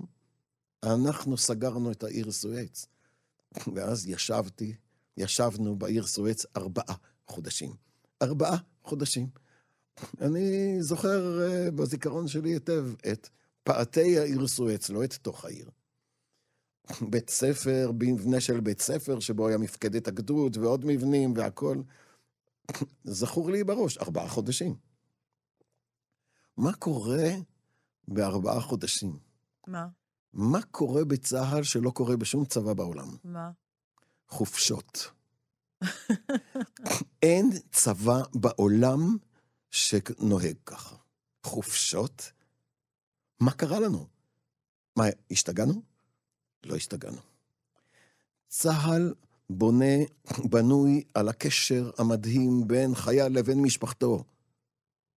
אנחנו 0.83 1.37
סגרנו 1.37 1.93
את 1.93 2.05
העיר 2.05 2.33
סואץ. 2.33 2.87
ואז 3.75 4.07
ישבתי, 4.07 4.75
ישבנו 5.17 5.77
בעיר 5.77 6.07
סואץ 6.07 6.47
ארבעה 6.57 6.95
חודשים. 7.27 7.75
ארבעה 8.23 8.57
חודשים. 8.83 9.29
אני 10.21 10.77
זוכר 10.83 11.39
uh, 11.39 11.71
בזיכרון 11.71 12.29
שלי 12.29 12.51
היטב 12.51 12.85
את 13.13 13.29
פעתי 13.63 14.19
העיר 14.19 14.47
סואץ, 14.47 14.91
לא 14.91 15.05
את 15.05 15.13
תוך 15.15 15.45
העיר. 15.45 15.71
בית 17.11 17.31
ספר, 17.31 17.91
מבנה 18.01 18.41
של 18.41 18.61
בית 18.61 18.81
ספר, 18.81 19.21
שבו 19.21 19.49
היה 19.49 19.59
מפקדת 19.59 20.09
הגדוד 20.09 20.57
ועוד 20.57 20.85
מבנים 20.85 21.33
והכול. 21.37 21.83
זכור 23.05 23.51
לי 23.51 23.65
בראש, 23.65 23.99
ארבעה 23.99 24.29
חודשים. 24.29 24.75
מה 26.57 26.73
קורה 26.73 27.29
בארבעה 28.09 28.61
חודשים? 28.61 29.19
מה? 29.67 29.89
מה 30.33 30.63
קורה 30.63 31.05
בצה"ל 31.05 31.63
שלא 31.63 31.91
קורה 31.91 32.17
בשום 32.17 32.45
צבא 32.45 32.75
בעולם? 32.75 33.17
מה? 33.25 33.51
חופשות. 34.29 35.11
אין 37.23 37.51
צבא 37.73 38.23
בעולם 38.35 39.17
שנוהג 39.71 40.57
ככה. 40.67 40.97
חופשות? 41.43 42.33
מה 43.41 43.53
קרה 43.53 43.81
לנו? 43.81 44.07
מה, 44.97 45.05
השתגענו? 45.31 45.83
לא 46.65 46.77
השתגענו. 46.77 47.21
צה"ל 48.49 49.15
בונה, 49.51 49.95
בנוי 50.51 51.05
על 51.15 51.29
הקשר 51.29 51.91
המדהים 51.99 52.69
בין 52.69 52.95
חייל 52.95 53.33
לבין 53.33 53.63
משפחתו. 53.63 54.25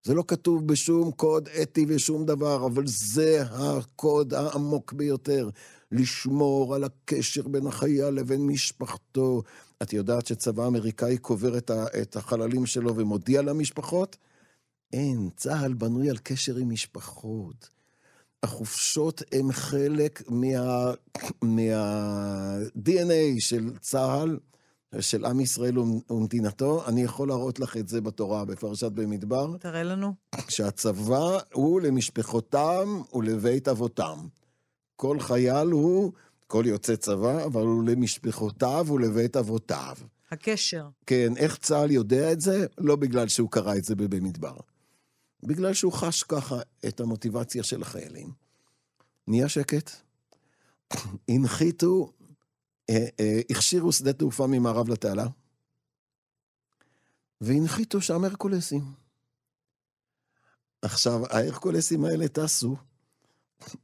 זה 0.08 0.14
לא 0.14 0.24
כתוב 0.28 0.68
בשום 0.68 1.12
קוד 1.12 1.50
אתי 1.62 1.86
ושום 1.88 2.26
דבר, 2.26 2.66
אבל 2.66 2.84
זה 2.86 3.44
הקוד 3.52 4.34
העמוק 4.34 4.94
ביותר. 4.94 5.50
לשמור 5.92 6.76
על 6.76 6.84
הקשר 6.84 7.48
בין 7.48 7.68
החייל 7.68 8.10
לבין 8.10 8.48
משפחתו, 8.48 9.44
את 9.84 9.94
יודעת 9.94 10.26
שצבא 10.26 10.68
אמריקאי 10.68 11.18
קובר 11.18 11.58
את, 11.58 11.70
ה, 11.70 11.86
את 12.02 12.16
החללים 12.16 12.66
שלו 12.66 12.96
ומודיע 12.96 13.42
למשפחות? 13.42 14.18
אין, 14.94 15.30
צה"ל 15.36 15.74
בנוי 15.74 16.10
על 16.10 16.18
קשר 16.18 16.56
עם 16.56 16.70
משפחות. 16.70 17.70
החופשות 18.44 19.22
הן 19.32 19.52
חלק 19.52 20.24
מה, 20.30 20.92
מה-DNA 21.42 23.40
של 23.40 23.72
צה"ל, 23.80 24.38
של 25.00 25.26
עם 25.26 25.40
ישראל 25.40 25.80
ומדינתו. 26.10 26.86
אני 26.88 27.04
יכול 27.04 27.28
להראות 27.28 27.60
לך 27.60 27.78
את 27.78 27.88
זה 27.88 28.02
בתורה, 28.02 28.46
בפרשת 28.46 28.92
במדבר. 28.92 29.58
תראה 29.58 29.84
לנו. 29.84 30.14
שהצבא 30.50 31.38
הוא 31.54 31.82
למשפחותם 31.82 33.02
ולבית 33.14 33.68
אבותם. 33.68 34.18
כל 34.96 35.20
חייל 35.20 35.68
הוא, 35.68 36.12
כל 36.48 36.64
יוצא 36.68 36.96
צבא, 36.96 37.46
אבל 37.46 37.62
הוא 37.62 37.84
למשפחותיו 37.84 38.86
ולבית 38.90 39.38
אבותיו. 39.38 39.96
הקשר. 40.32 40.88
כן, 41.06 41.38
איך 41.38 41.58
צה"ל 41.58 41.92
יודע 41.92 42.32
את 42.32 42.42
זה? 42.42 42.66
לא 42.78 42.96
בגלל 42.96 43.28
שהוא 43.28 43.52
קרא 43.52 43.76
את 43.76 43.84
זה 43.84 43.96
במדבר. 43.96 44.56
בגלל 45.44 45.74
שהוא 45.74 45.94
חש 45.94 46.24
ככה 46.24 46.56
את 46.88 47.00
המוטיבציה 47.00 47.64
של 47.64 47.82
החיילים. 47.82 48.32
נהיה 49.28 49.50
שקט, 49.50 49.92
הנחיתו, 51.30 52.12
הכשירו 53.50 53.92
שדה 53.92 54.14
תעופה 54.14 54.48
ממערב 54.48 54.90
לתעלה, 54.90 55.26
והנחיתו 57.42 58.02
שם 58.02 58.24
הרקולסים. 58.24 58.84
עכשיו, 60.82 61.22
ההרקולסים 61.30 62.06
האלה 62.06 62.28
טסו 62.28 62.76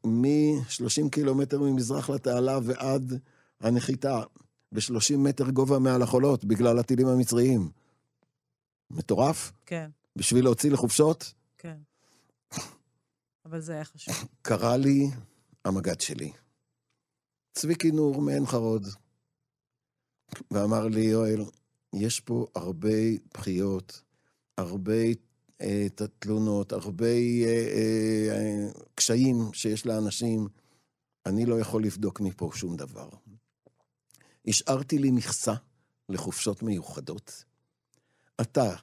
מ-30 0.03 1.09
קילומטר 1.11 1.59
ממזרח 1.59 2.09
לתעלה 2.09 2.59
ועד 2.63 3.13
הנחיתה 3.61 4.23
ב-30 4.71 5.17
מטר 5.17 5.49
גובה 5.49 5.79
מעל 5.79 6.01
החולות 6.01 6.45
בגלל 6.45 6.79
הטילים 6.79 7.07
המצריים. 7.07 7.71
מטורף? 8.91 9.51
כן. 9.65 9.89
בשביל 10.15 10.43
להוציא 10.43 10.71
לחופשות? 10.71 11.33
כן. 11.57 11.77
אבל 13.45 13.59
זה 13.59 13.73
היה 13.73 13.85
חשוב. 13.85 14.15
קרא 14.41 14.75
לי 14.75 15.11
המג"ד 15.65 16.01
שלי, 16.01 16.31
צביקי 17.53 17.91
נור 17.91 18.21
מעין 18.21 18.45
חרוד, 18.45 18.87
ואמר 20.51 20.87
לי, 20.87 21.01
יואל, 21.01 21.41
יש 21.93 22.19
פה 22.19 22.47
הרבה 22.55 22.89
בחיות, 23.33 24.01
הרבה 24.57 25.01
אה, 25.61 25.87
תלונות, 26.19 26.71
הרבה 26.71 27.05
אה, 27.45 28.29
אה, 28.29 28.71
קשיים 28.95 29.53
שיש 29.53 29.85
לאנשים. 29.85 30.47
אני 31.25 31.45
לא 31.45 31.59
יכול 31.59 31.83
לבדוק 31.83 32.21
מפה 32.21 32.49
שום 32.55 32.75
דבר. 32.75 33.09
השארתי 34.47 34.97
לי 34.97 35.11
מכסה 35.11 35.53
לחופשות 36.09 36.63
מיוחדות. 36.63 37.43
אתה, 38.41 38.75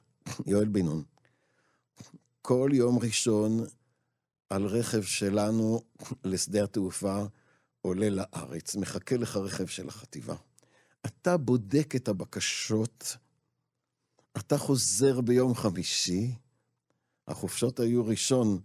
יואל 0.45 0.67
בן 0.67 0.85
נון, 0.85 1.03
כל 2.41 2.69
יום 2.73 2.99
ראשון 2.99 3.65
על 4.49 4.65
רכב 4.65 5.01
שלנו 5.01 5.81
לשדה 6.23 6.63
התעופה 6.63 7.23
עולה 7.81 8.09
לארץ, 8.09 8.75
מחכה 8.75 9.17
לך 9.17 9.37
רכב 9.37 9.67
של 9.67 9.87
החטיבה. 9.87 10.35
אתה 11.05 11.37
בודק 11.37 11.93
את 11.95 12.07
הבקשות, 12.07 13.17
אתה 14.37 14.57
חוזר 14.57 15.21
ביום 15.21 15.55
חמישי, 15.55 16.35
החופשות 17.27 17.79
היו 17.79 18.05
ראשון 18.05 18.59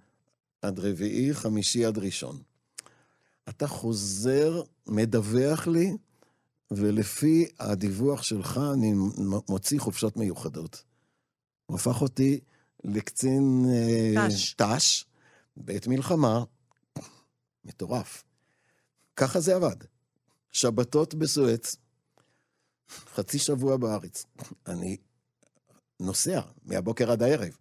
עד 0.62 0.78
רביעי, 0.78 1.34
חמישי 1.34 1.84
עד 1.84 1.98
ראשון. 1.98 2.42
אתה 3.48 3.66
חוזר, 3.66 4.62
מדווח 4.86 5.66
לי, 5.66 5.96
ולפי 6.70 7.46
הדיווח 7.60 8.22
שלך 8.22 8.60
אני 8.72 8.92
מוציא 9.48 9.80
חופשות 9.80 10.16
מיוחדות. 10.16 10.84
הוא 11.66 11.76
הפך 11.76 12.02
אותי 12.02 12.40
לקצין 12.84 13.64
אה, 13.68 14.28
ת"ש. 14.28 14.54
ת"ש, 14.54 15.04
בעת 15.56 15.86
מלחמה, 15.86 16.44
מטורף. 17.64 18.25
ככה 19.16 19.40
זה 19.40 19.56
עבד. 19.56 19.76
שבתות 20.52 21.14
בסואץ, 21.14 21.76
חצי 22.88 23.38
שבוע 23.38 23.76
בארץ. 23.76 24.26
אני 24.66 24.96
נוסע 26.00 26.40
מהבוקר 26.64 27.10
עד 27.10 27.22
הערב. 27.22 27.56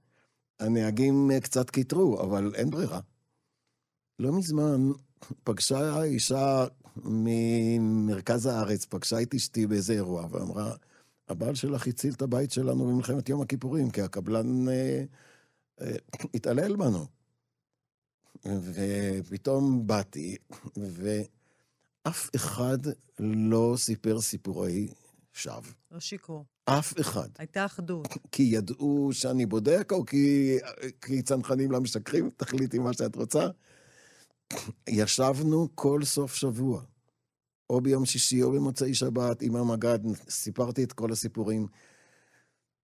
הנהגים 0.59 1.31
קצת 1.43 1.69
קיטרו, 1.69 2.21
אבל 2.21 2.55
אין 2.55 2.69
ברירה. 2.69 2.99
לא 4.19 4.31
מזמן 4.31 4.91
פגשה 5.43 6.03
אישה 6.03 6.65
ממרכז 7.03 8.45
הארץ, 8.45 8.85
פגשה 8.85 9.21
את 9.21 9.33
אשתי 9.35 9.67
באיזה 9.67 9.93
אירוע, 9.93 10.27
ואמרה, 10.31 10.75
הבעל 11.27 11.55
שלך 11.55 11.87
הציל 11.87 12.13
את 12.13 12.21
הבית 12.21 12.51
שלנו 12.51 12.85
במלחמת 12.85 13.29
יום 13.29 13.41
הכיפורים, 13.41 13.89
כי 13.89 14.01
הקבלן 14.01 14.69
אה, 14.69 15.03
אה, 15.81 15.95
התעלל 16.33 16.75
בנו. 16.75 17.05
ופתאום 18.45 19.87
באתי, 19.87 20.37
ואף 22.05 22.29
אחד 22.35 22.77
לא 23.19 23.73
סיפר 23.77 24.21
סיפורי 24.21 24.87
שווא. 25.33 25.71
לא 25.91 25.99
שיקרו. 25.99 26.45
אף 26.65 26.99
אחד. 26.99 27.29
הייתה 27.37 27.65
אחדות. 27.65 28.07
כי 28.31 28.43
ידעו 28.43 29.09
שאני 29.11 29.45
בודק, 29.45 29.91
או 29.91 30.05
כי, 30.05 30.57
כי 31.01 31.21
צנחנים 31.21 31.71
לא 31.71 31.81
משקרים? 31.81 32.29
תחליטי 32.37 32.79
מה 32.79 32.93
שאת 32.93 33.15
רוצה. 33.15 33.47
ישבנו 34.89 35.69
כל 35.75 36.03
סוף 36.03 36.35
שבוע, 36.35 36.81
או 37.69 37.81
ביום 37.81 38.05
שישי 38.05 38.43
או 38.43 38.51
במוצאי 38.51 38.93
שבת, 38.93 39.41
עם 39.41 39.55
המג"ד, 39.55 39.99
סיפרתי 40.29 40.83
את 40.83 40.93
כל 40.93 41.11
הסיפורים. 41.11 41.67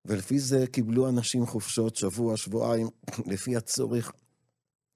ולפי 0.05 0.39
זה 0.39 0.65
קיבלו 0.73 1.09
אנשים 1.09 1.47
חופשות 1.47 1.97
שבוע, 1.97 2.37
שבועיים, 2.37 2.89
לפי 3.33 3.57
הצורך. 3.57 4.13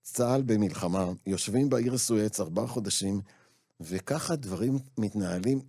צה"ל 0.02 0.42
במלחמה, 0.42 1.12
יושבים 1.26 1.68
בעיר 1.68 1.98
סואץ 1.98 2.40
ארבעה 2.40 2.66
חודשים, 2.66 3.20
וככה 3.80 4.36
דברים 4.36 4.78
מתנהלים. 4.98 5.60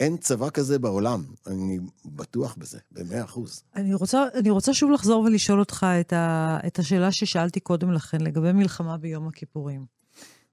אין 0.00 0.16
צבא 0.16 0.50
כזה 0.50 0.78
בעולם, 0.78 1.24
אני 1.46 1.78
בטוח 2.04 2.54
בזה, 2.58 2.78
במאה 2.92 3.24
אחוז. 3.24 3.62
אני 3.74 3.94
רוצה, 3.94 4.24
אני 4.34 4.50
רוצה 4.50 4.74
שוב 4.74 4.90
לחזור 4.90 5.22
ולשאול 5.22 5.60
אותך 5.60 5.86
את, 6.00 6.12
ה, 6.12 6.58
את 6.66 6.78
השאלה 6.78 7.12
ששאלתי 7.12 7.60
קודם 7.60 7.92
לכן, 7.92 8.20
לגבי 8.20 8.52
מלחמה 8.52 8.96
ביום 8.96 9.28
הכיפורים. 9.28 9.86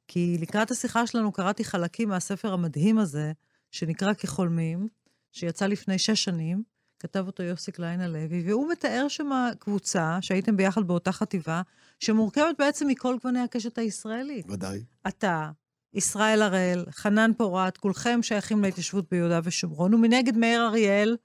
כי 0.08 0.38
לקראת 0.42 0.72
השיחה 0.72 1.08
שלנו 1.08 1.32
קראתי 1.32 1.64
חלקים 1.64 2.10
מהספר 2.10 2.54
המדהים 2.54 2.98
הזה, 2.98 3.32
שנקרא 3.72 4.14
כחולמים, 4.14 4.88
שיצא 5.32 5.66
לפני 5.66 5.98
שש 5.98 6.24
שנים, 6.24 6.64
כתב 7.00 7.24
אותו 7.28 7.44
יוסי 7.44 7.72
קליין 7.72 8.02
הלוי, 8.02 8.44
והוא 8.48 8.72
מתאר 8.72 9.06
שם 9.08 9.32
קבוצה, 9.60 10.18
שהייתם 10.22 10.58
ביחד 10.58 10.88
באותה 10.88 11.12
חטיבה, 11.12 11.62
שמורכבת 12.00 12.56
בעצם 12.60 12.88
מכל 12.88 13.16
גווני 13.24 13.40
הקשת 13.40 13.78
הישראלית. 13.78 14.46
ודאי. 14.50 14.84
אתה, 15.08 15.52
ישראל 15.94 16.42
הראל, 16.42 16.86
חנן 16.92 17.32
פורת, 17.38 17.78
כולכם 17.78 18.20
שייכים 18.22 18.64
להתיישבות 18.64 19.06
ביהודה 19.12 19.40
ושומרון, 19.44 19.94
ומנגד 19.94 20.38
מאיר 20.38 20.68
אריאל, 20.68 21.18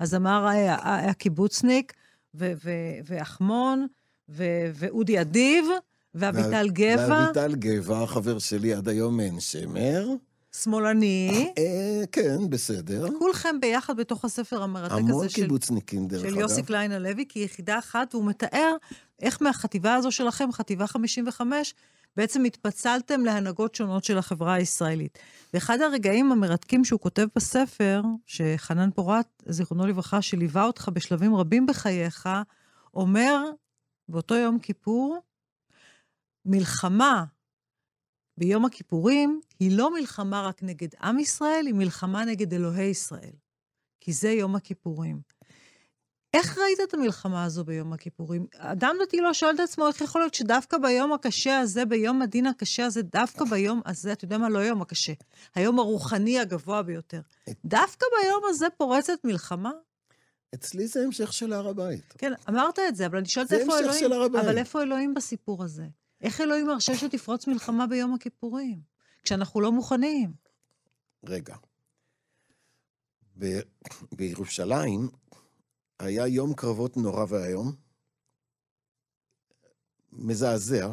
הזמר 0.00 0.46
הקיבוצניק, 0.82 1.92
ואחמון, 3.04 3.86
ואודי 4.28 5.20
אדיב, 5.20 5.64
ואביטל 6.14 6.68
גבע. 6.70 7.06
ואביטל 7.08 7.54
גבע, 7.54 8.06
חבר 8.06 8.38
שלי 8.38 8.74
עד 8.74 8.88
היום 8.88 9.20
אין 9.20 9.40
שמר. 9.40 10.06
שמאלני. 10.62 11.52
אה, 11.58 12.02
כן, 12.12 12.50
בסדר. 12.50 13.06
כולכם 13.18 13.60
ביחד 13.60 13.96
בתוך 13.96 14.24
הספר 14.24 14.62
המרתק 14.62 14.92
הזה 14.92 15.02
של... 15.02 15.10
המון 15.10 15.28
קיבוצניקים, 15.28 16.08
דרך 16.08 16.22
אגב. 16.24 16.30
של 16.30 16.40
יוסי 16.40 16.62
קליין 16.62 16.92
הלוי, 16.92 17.24
כיחידה 17.28 17.78
אחת, 17.78 18.14
והוא 18.14 18.26
מתאר 18.26 18.76
איך 19.22 19.42
מהחטיבה 19.42 19.94
הזו 19.94 20.12
שלכם, 20.12 20.52
חטיבה 20.52 20.86
55, 20.86 21.74
בעצם 22.16 22.44
התפצלתם 22.44 23.24
להנהגות 23.24 23.74
שונות 23.74 24.04
של 24.04 24.18
החברה 24.18 24.54
הישראלית. 24.54 25.18
ואחד 25.54 25.80
הרגעים 25.80 26.32
המרתקים 26.32 26.84
שהוא 26.84 27.00
כותב 27.00 27.26
בספר, 27.36 28.02
שחנן 28.26 28.90
פורת, 28.90 29.42
זיכרונו 29.46 29.86
לברכה, 29.86 30.22
שליווה 30.22 30.64
אותך 30.64 30.90
בשלבים 30.92 31.34
רבים 31.34 31.66
בחייך, 31.66 32.28
אומר 32.94 33.50
באותו 34.08 34.34
יום 34.34 34.58
כיפור, 34.58 35.18
מלחמה 36.44 37.24
ביום 38.38 38.64
הכיפורים 38.64 39.40
היא 39.60 39.78
לא 39.78 39.94
מלחמה 39.94 40.42
רק 40.42 40.62
נגד 40.62 40.88
עם 41.02 41.18
ישראל, 41.18 41.66
היא 41.66 41.74
מלחמה 41.74 42.24
נגד 42.24 42.54
אלוהי 42.54 42.86
ישראל. 42.86 43.32
כי 44.00 44.12
זה 44.12 44.30
יום 44.30 44.56
הכיפורים. 44.56 45.20
איך 46.36 46.58
ראית 46.58 46.78
את 46.88 46.94
המלחמה 46.94 47.44
הזו 47.44 47.64
ביום 47.64 47.92
הכיפורים? 47.92 48.46
אדם 48.56 48.96
דתי 49.02 49.20
לא 49.20 49.34
שואל 49.34 49.54
את 49.54 49.60
עצמו 49.60 49.88
איך 49.88 50.00
יכול 50.00 50.20
להיות 50.20 50.34
שדווקא 50.34 50.78
ביום 50.78 51.12
הקשה 51.12 51.58
הזה, 51.58 51.84
ביום 51.84 52.22
הדין 52.22 52.46
הקשה 52.46 52.86
הזה, 52.86 53.02
דווקא 53.02 53.44
ביום 53.44 53.80
הזה, 53.86 54.12
אתה 54.12 54.24
יודע 54.24 54.38
מה? 54.38 54.48
לא 54.48 54.58
היום 54.58 54.82
הקשה, 54.82 55.12
היום 55.54 55.78
הרוחני 55.78 56.38
הגבוה 56.40 56.82
ביותר. 56.82 57.20
דווקא 57.64 58.06
ביום 58.22 58.42
הזה 58.48 58.66
פורצת 58.76 59.24
מלחמה? 59.24 59.72
אצלי 60.54 60.86
זה 60.86 61.04
המשך 61.04 61.32
של 61.32 61.52
הר 61.52 61.68
הבית. 61.68 62.14
כן, 62.18 62.32
אמרת 62.48 62.78
את 62.78 62.96
זה, 62.96 63.06
אבל 63.06 63.18
אני 63.18 63.28
שואלת 63.28 63.52
איפה 63.52 63.62
אלוהים... 63.62 63.84
זה 63.84 63.90
המשך 63.90 64.00
של 64.00 64.12
הר 64.12 64.22
הבית. 64.22 64.44
אבל 64.44 64.58
איפה 64.58 64.82
אלוהים 64.82 65.14
בסיפור 65.14 65.64
הזה? 65.64 65.86
איך 66.20 66.40
אלוהים 66.40 66.66
מרשה 66.66 66.96
שתפרוץ 66.96 67.46
מלחמה 67.46 67.86
ביום 67.86 68.14
הכיפורים? 68.14 68.80
כשאנחנו 69.22 69.60
לא 69.60 69.72
מוכנים. 69.72 70.32
רגע. 71.24 71.56
ב- 73.38 73.60
בירושלים 74.12 75.08
היה 75.98 76.26
יום 76.26 76.54
קרבות 76.54 76.96
נורא 76.96 77.24
ואיום, 77.28 77.72
מזעזע, 80.12 80.92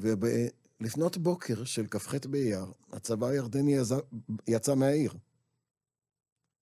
ולפנות 0.00 1.16
בוקר 1.16 1.64
של 1.64 1.86
כ"ח 1.86 2.14
באייר, 2.26 2.72
הצבא 2.92 3.26
הירדני. 3.26 3.76
יצא 4.48 4.74
מהעיר. 4.74 5.12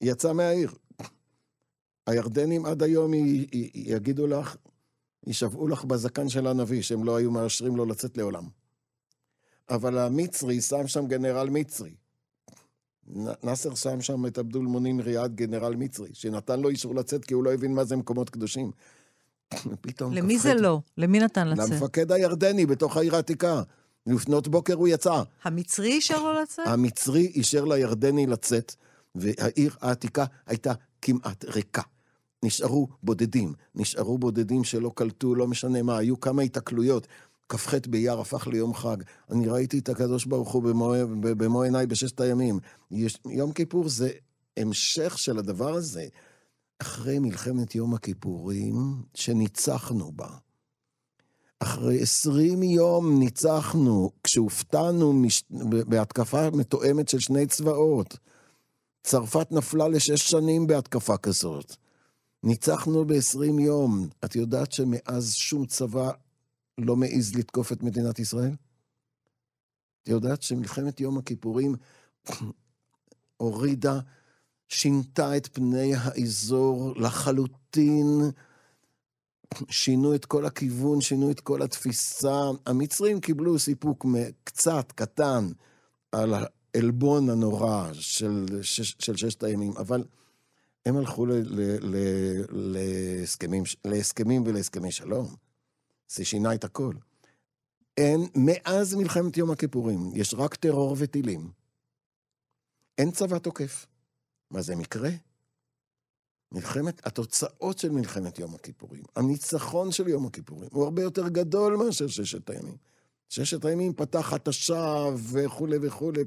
יצא 0.00 0.32
מהעיר. 0.32 0.74
הירדנים 2.06 2.66
עד 2.66 2.82
היום 2.82 3.14
י... 3.14 3.18
י... 3.52 3.70
יגידו 3.74 4.26
לך, 4.26 4.56
יישבעו 5.26 5.68
לך 5.68 5.84
בזקן 5.84 6.28
של 6.28 6.46
הנביא, 6.46 6.82
שהם 6.82 7.04
לא 7.04 7.16
היו 7.16 7.30
מאשרים 7.30 7.76
לו 7.76 7.84
לצאת 7.84 8.16
לעולם. 8.16 8.48
אבל 9.70 9.98
המצרי 9.98 10.60
שם 10.60 10.86
שם 10.86 11.06
גנרל 11.06 11.48
מצרי. 11.50 11.94
נאסר 13.42 13.74
שם 13.74 14.00
שם 14.00 14.26
את 14.26 14.38
עבדול 14.38 14.66
מונים 14.66 15.00
ריאד, 15.00 15.34
גנרל 15.34 15.74
מצרי, 15.76 16.08
שנתן 16.12 16.60
לו 16.60 16.68
אישור 16.68 16.94
לצאת 16.94 17.24
כי 17.24 17.34
הוא 17.34 17.44
לא 17.44 17.52
הבין 17.54 17.74
מה 17.74 17.84
זה 17.84 17.96
מקומות 17.96 18.30
קדושים. 18.30 18.70
פתאום 19.80 20.12
למי 20.12 20.38
כ"ח 20.38 20.42
זה 20.42 20.54
לא? 20.54 20.80
למי 20.96 21.20
נתן 21.20 21.48
לצאת? 21.48 21.70
למפקד 21.70 22.12
הירדני 22.12 22.66
בתוך 22.66 22.96
העיר 22.96 23.16
העתיקה. 23.16 23.62
לפנות 24.06 24.48
בוקר 24.48 24.74
הוא 24.74 24.88
יצא. 24.88 25.22
המצרי 25.42 25.92
אישר 25.92 26.22
לו 26.22 26.42
לצאת? 26.42 26.66
המצרי 26.66 27.26
אישר 27.26 27.64
לירדני 27.64 28.26
לצאת, 28.26 28.74
והעיר 29.14 29.76
העתיקה 29.80 30.24
הייתה 30.46 30.72
כמעט 31.02 31.44
ריקה. 31.44 31.82
נשארו 32.42 32.88
בודדים, 33.02 33.52
נשארו 33.74 34.18
בודדים 34.18 34.64
שלא 34.64 34.90
קלטו, 34.94 35.34
לא 35.34 35.46
משנה 35.46 35.82
מה, 35.82 35.98
היו 35.98 36.20
כמה 36.20 36.42
התקלויות. 36.42 37.06
כ"ח 37.48 37.74
באייר 37.88 38.20
הפך 38.20 38.46
ליום 38.46 38.74
חג. 38.74 38.96
אני 39.30 39.48
ראיתי 39.48 39.78
את 39.78 39.88
הקדוש 39.88 40.24
ברוך 40.24 40.52
הוא 40.52 40.62
במו, 40.62 40.92
במו 41.20 41.62
עיניי 41.62 41.86
בששת 41.86 42.20
הימים. 42.20 42.58
יש, 42.90 43.18
יום 43.26 43.52
כיפור 43.52 43.88
זה 43.88 44.10
המשך 44.56 45.18
של 45.18 45.38
הדבר 45.38 45.74
הזה. 45.74 46.06
אחרי 46.78 47.18
מלחמת 47.18 47.74
יום 47.74 47.94
הכיפורים, 47.94 49.02
שניצחנו 49.14 50.12
בה. 50.12 50.28
אחרי 51.60 52.02
עשרים 52.02 52.62
יום 52.62 53.18
ניצחנו, 53.18 54.10
כשהופתענו 54.22 55.12
מש... 55.12 55.44
בהתקפה 55.88 56.50
מתואמת 56.50 57.08
של 57.08 57.18
שני 57.18 57.46
צבאות. 57.46 58.16
צרפת 59.02 59.52
נפלה 59.52 59.88
לשש 59.88 60.30
שנים 60.30 60.66
בהתקפה 60.66 61.16
כזאת. 61.16 61.76
ניצחנו 62.42 63.04
ב-20 63.04 63.60
יום. 63.60 64.08
את 64.24 64.36
יודעת 64.36 64.72
שמאז 64.72 65.34
שום 65.34 65.66
צבא 65.66 66.10
לא 66.78 66.96
מעז 66.96 67.34
לתקוף 67.34 67.72
את 67.72 67.82
מדינת 67.82 68.18
ישראל? 68.18 68.52
את 70.02 70.08
יודעת 70.08 70.42
שמלחמת 70.42 71.00
יום 71.00 71.18
הכיפורים 71.18 71.74
הורידה, 73.36 74.00
שינתה 74.68 75.36
את 75.36 75.46
פני 75.46 75.94
האזור 75.94 76.94
לחלוטין, 76.96 78.20
שינו 79.70 80.14
את 80.14 80.24
כל 80.24 80.46
הכיוון, 80.46 81.00
שינו 81.00 81.30
את 81.30 81.40
כל 81.40 81.62
התפיסה. 81.62 82.40
המצרים 82.66 83.20
קיבלו 83.20 83.58
סיפוק 83.58 84.06
קצת, 84.44 84.92
קטן, 84.92 85.48
על 86.12 86.34
העלבון 86.34 87.30
הנורא 87.30 87.90
של, 87.92 88.46
שש, 88.62 88.96
של 88.98 89.16
ששת 89.16 89.42
הימים, 89.42 89.72
אבל 89.76 90.04
הם 90.86 90.96
הלכו 90.96 91.26
ל, 91.26 91.32
ל, 91.32 91.76
ל, 91.80 91.96
להסכמים, 92.50 93.62
להסכמים 93.84 94.42
ולהסכמי 94.46 94.92
שלום. 94.92 95.47
זה 96.08 96.24
שינה 96.24 96.54
את 96.54 96.64
הכל. 96.64 96.94
אין, 97.96 98.20
מאז 98.34 98.94
מלחמת 98.94 99.36
יום 99.36 99.50
הכיפורים, 99.50 100.10
יש 100.14 100.34
רק 100.34 100.54
טרור 100.54 100.96
וטילים. 100.98 101.50
אין 102.98 103.10
צבא 103.10 103.38
תוקף. 103.38 103.86
מה 104.50 104.62
זה 104.62 104.76
מקרה? 104.76 105.10
מלחמת, 106.52 107.06
התוצאות 107.06 107.78
של 107.78 107.90
מלחמת 107.90 108.38
יום 108.38 108.54
הכיפורים, 108.54 109.02
הניצחון 109.16 109.92
של 109.92 110.08
יום 110.08 110.26
הכיפורים, 110.26 110.68
הוא 110.72 110.84
הרבה 110.84 111.02
יותר 111.02 111.28
גדול 111.28 111.76
מאשר 111.76 112.06
ששת 112.06 112.50
הימים. 112.50 112.76
ששת 113.28 113.64
הימים 113.64 113.92
פתח 113.92 114.32
התשה 114.32 115.04
וכולי 115.32 115.76
וכולי, 115.82 116.20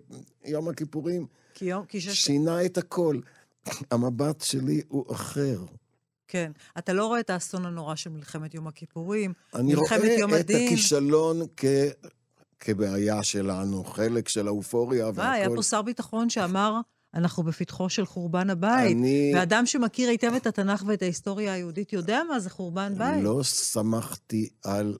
יום 0.46 0.70
הכיפורים 0.70 1.28
כי 1.54 1.66
יום, 1.66 1.86
כי 1.86 2.02
שש... 2.02 2.26
שינה 2.26 2.66
את 2.66 2.78
הכל. 2.78 3.20
המבט 3.92 4.42
שלי 4.42 4.82
הוא 4.88 5.14
אחר. 5.14 5.66
כן. 6.32 6.52
אתה 6.78 6.94
לא 6.94 7.06
רואה 7.06 7.20
את 7.20 7.30
האסון 7.30 7.66
הנורא 7.66 7.96
של 7.96 8.10
מלחמת 8.10 8.54
יום 8.54 8.68
הכיפורים, 8.68 9.34
אני 9.56 9.76
מלחמת 9.76 10.12
יום 10.18 10.30
רואה 10.30 10.40
את 10.40 10.50
הדין. 10.50 10.68
הכישלון 10.68 11.42
כ... 11.58 11.66
כבעיה 12.60 13.24
שלנו, 13.24 13.84
חלק 13.84 14.30
של 14.30 14.48
האופוריה 14.48 15.06
והכל. 15.06 15.22
מה, 15.22 15.32
היה 15.32 15.50
פה 15.56 15.64
שר 15.64 15.82
ביטחון 15.82 16.30
שאמר, 16.30 16.80
אנחנו 17.14 17.44
בפתחו 17.44 17.90
של 17.90 18.06
חורבן 18.06 18.50
הבית. 18.50 18.98
אני 18.98 19.32
ואדם 19.36 19.66
שמכיר 19.66 20.10
היטב 20.10 20.34
את 20.34 20.48
התנ"ך 20.48 20.84
ואת 20.88 21.02
ההיסטוריה 21.02 21.54
היהודית 21.54 21.94
יודע 21.94 22.22
מה 22.30 22.40
זה 22.40 22.50
חורבן 22.50 22.94
בית. 22.98 23.24
לא 23.24 23.40
סמכתי 23.44 24.50
על, 24.64 24.98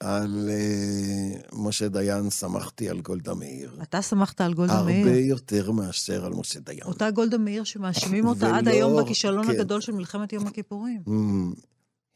על 0.00 0.50
uh, 0.50 1.56
משה 1.56 1.88
דיין, 1.88 2.30
סמכתי 2.30 2.88
על 2.88 3.00
גולדה 3.00 3.34
מאיר. 3.34 3.78
אתה 3.82 4.02
סמכת 4.02 4.40
על 4.40 4.54
גולדה 4.54 4.82
מאיר. 4.82 5.06
הרבה 5.06 5.18
יותר 5.18 5.70
מאשר 5.72 6.24
על 6.26 6.32
משה 6.32 6.60
דיין. 6.60 6.80
אותה 6.84 7.10
גולדה 7.10 7.38
מאיר 7.38 7.64
שמאשימים 7.64 8.26
אותה 8.28 8.56
עד 8.56 8.62
ולא- 8.66 8.74
היום 8.74 9.02
בכישלון 9.02 9.44
כן. 9.44 9.50
הגדול 9.50 9.80
של 9.80 9.92
מלחמת 9.92 10.32
יום 10.32 10.46
הכיפורים. 10.46 11.02
Mm. 11.06 11.60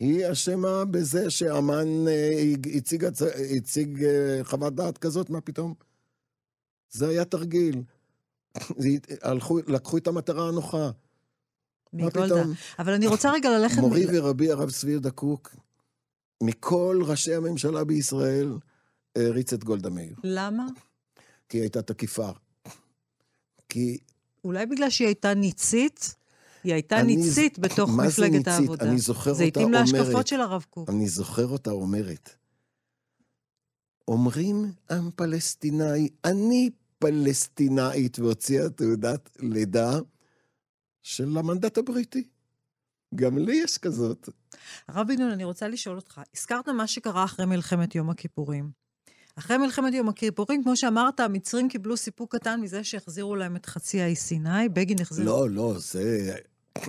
היא 0.01 0.33
אשמה 0.33 0.85
בזה 0.85 1.31
שאמן 1.31 2.09
אה, 2.09 2.53
הציג, 2.75 3.05
הצ- 3.05 3.57
הציג 3.57 4.05
אה, 4.05 4.41
חוות 4.45 4.75
דעת 4.75 4.99
כזאת, 4.99 5.31
מה 5.31 5.41
פתאום? 5.41 5.75
זה 6.91 7.09
היה 7.09 7.25
תרגיל. 7.25 7.83
הלכו, 9.23 9.59
לקחו 9.67 9.97
את 9.97 10.07
המטרה 10.07 10.49
הנוחה. 10.49 10.91
מה 11.93 12.07
מגולדה. 12.07 12.35
פתאום? 12.35 12.53
אבל 12.79 12.93
אני 12.93 13.07
רוצה 13.07 13.33
רגע 13.33 13.51
ללכת... 13.59 13.79
מורי 13.79 14.07
ורבי 14.13 14.51
הרב 14.51 14.71
צבי 14.71 14.91
יהודה 14.91 15.11
קוק, 15.11 15.57
מכל 16.43 17.01
ראשי 17.07 17.35
הממשלה 17.35 17.85
בישראל, 17.85 18.53
העריץ 19.17 19.53
את 19.53 19.65
גולדה 19.65 19.91
מאיר. 19.91 20.15
למה? 20.25 20.67
כי 21.49 21.57
היא 21.57 21.63
הייתה 21.63 21.83
תקיפה. 21.83 22.31
כי 23.69 23.99
אולי 24.45 24.67
בגלל 24.67 24.91
שהיא 24.91 25.07
הייתה 25.09 25.35
ניצית? 25.35 26.15
היא 26.65 26.73
הייתה 26.73 27.01
אני- 27.01 27.17
ניצית 27.17 27.59
בתוך 27.59 27.91
מה 27.91 28.03
זה 28.03 28.09
מפלגת 28.09 28.33
ניצית? 28.33 28.49
העבודה. 28.49 28.89
אני 28.91 28.99
זוכר 28.99 29.33
זה 29.35 29.45
אותה 29.45 29.61
התאים 29.61 29.73
להשקפות 29.73 30.07
אומרת, 30.09 30.27
של 30.27 30.41
הרב 30.41 30.65
קוק. 30.71 30.89
אני 30.91 31.09
זוכר 31.09 31.47
אותה 31.47 31.71
אומרת, 31.71 32.31
אומרים 34.09 34.73
עם 34.91 35.11
פלסטיני, 35.17 36.09
אני 36.25 36.71
פלסטינאית, 36.99 38.19
והוציאה 38.19 38.69
תעודת 38.71 39.31
לידה 39.41 39.99
של 41.03 41.39
המנדט 41.39 41.79
הבריטי. 41.79 42.29
גם 43.15 43.39
לי 43.39 43.57
יש 43.65 43.79
כזאת. 43.79 44.29
הרב 44.89 45.09
בן 45.09 45.23
אני 45.23 45.45
רוצה 45.45 45.69
לשאול 45.69 45.97
אותך, 45.97 46.21
הזכרת 46.37 46.69
מה 46.69 46.87
שקרה 46.87 47.25
אחרי 47.25 47.47
מלחמת 47.47 47.95
יום 47.95 48.11
הכיפורים. 48.11 48.71
אחרי 49.39 49.57
מלחמת 49.59 49.95
יום 49.95 50.09
הכיפורים, 50.09 50.63
כמו 50.63 50.77
שאמרת, 50.77 51.21
המצרים 51.21 51.69
קיבלו 51.69 51.97
סיפוק 51.97 52.37
קטן 52.37 52.61
מזה 52.61 52.85
שהחזירו 52.85 53.37
להם 53.37 53.57
את 53.57 53.67
חצי 53.67 54.01
האי 54.01 54.17
סיני, 54.17 54.69
בגין 54.69 55.01
החזיר... 55.01 55.25
לא, 55.25 55.51
לא, 55.51 55.75
זה... 55.79 56.37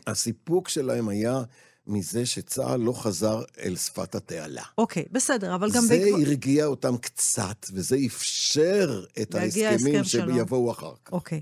הסיפוק 0.08 0.70
שלהם 0.70 1.10
היה 1.10 1.42
מזה 1.88 2.26
שצה"ל 2.26 2.80
לא 2.80 2.94
חזר 2.94 3.42
אל 3.60 3.76
שפת 3.76 4.16
התעלה. 4.16 4.64
אוקיי, 4.78 5.06
בסדר, 5.12 5.56
אבל 5.56 5.72
גם... 5.76 5.82
זה 5.82 5.98
בעקבות- 5.98 6.22
הרגיע 6.22 6.66
אותם 6.66 6.98
קצת, 6.98 7.66
וזה 7.74 7.98
אפשר 8.08 9.06
את 9.22 9.36
ההסכמים. 9.36 10.04
שיבואו 10.04 10.72
אחר 10.72 10.94
כך. 11.06 11.12
אוקיי. 11.12 11.42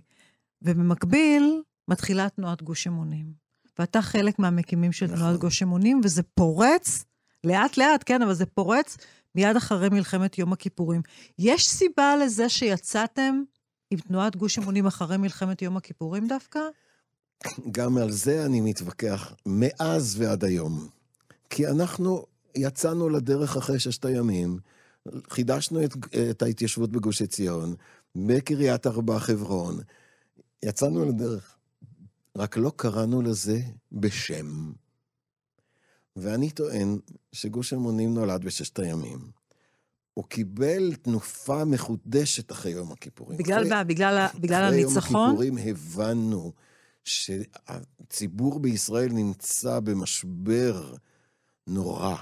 ובמקביל, 0.62 1.62
מתחילה 1.88 2.30
תנועת 2.30 2.62
גוש 2.62 2.88
אמונים. 2.88 3.45
ואתה 3.80 4.02
חלק 4.02 4.40
מהמקימים 4.40 4.92
של 4.92 5.06
נכון. 5.06 5.18
תנועת 5.18 5.40
גוש 5.40 5.64
אמונים, 5.64 6.02
וזה 6.04 6.24
פורץ, 6.24 7.04
לאט-לאט, 7.44 8.04
כן, 8.06 8.22
אבל 8.22 8.34
זה 8.34 8.46
פורץ 8.46 8.98
מיד 9.36 9.56
אחרי 9.56 9.90
מלחמת 9.90 10.38
יום 10.38 10.54
הכיפורים. 10.54 11.02
יש 11.40 11.68
סיבה 11.68 12.16
לזה 12.16 12.50
שיצאתם 12.50 13.42
עם 13.92 14.00
תנועת 14.00 14.36
גוש 14.36 14.58
אמונים 14.60 14.86
אחרי 14.86 15.18
מלחמת 15.18 15.62
יום 15.62 15.78
הכיפורים 15.78 16.28
דווקא? 16.28 16.60
גם 17.72 17.98
על 17.98 18.12
זה 18.12 18.46
אני 18.46 18.62
מתווכח 18.62 19.34
מאז 19.46 20.16
ועד 20.22 20.44
היום. 20.44 20.88
כי 21.50 21.68
אנחנו 21.68 22.26
יצאנו 22.56 23.10
לדרך 23.10 23.58
אחרי 23.58 23.80
ששת 23.80 24.06
הימים, 24.06 24.60
חידשנו 25.30 25.84
את, 25.86 25.94
את 26.30 26.42
ההתיישבות 26.42 26.92
בגוש 26.92 27.22
עציון, 27.22 27.76
בקריית 28.16 28.88
ארבע 28.88 29.20
חברון, 29.20 29.80
יצאנו 30.66 31.06
לדרך. 31.06 31.55
רק 32.38 32.58
לא 32.58 32.72
קראנו 32.76 33.22
לזה 33.22 33.60
בשם. 33.92 34.72
ואני 36.16 36.50
טוען 36.52 37.00
שגוש 37.32 37.74
אמונים 37.74 38.14
נולד 38.14 38.46
בששת 38.46 38.80
הימים. 38.80 39.20
הוא 40.14 40.26
קיבל 40.26 40.96
תנופה 40.96 41.66
מחודשת 41.66 42.52
אחרי 42.52 42.72
יום 42.72 42.92
הכיפורים. 42.92 43.38
בגלל 43.38 43.58
אחרי- 43.60 43.70
מה? 43.70 43.84
בגלל, 43.84 44.18
ה- 44.18 44.40
בגלל 44.40 44.64
אחרי 44.68 44.82
יום 44.82 44.92
הניצחון? 44.94 45.28
הכיפורים 45.30 45.58
הבנו 45.58 46.54
שהציבור 47.04 48.60
בישראל 48.60 49.12
נמצא 49.12 49.80
במשבר 49.80 50.94
נורא, 51.68 52.16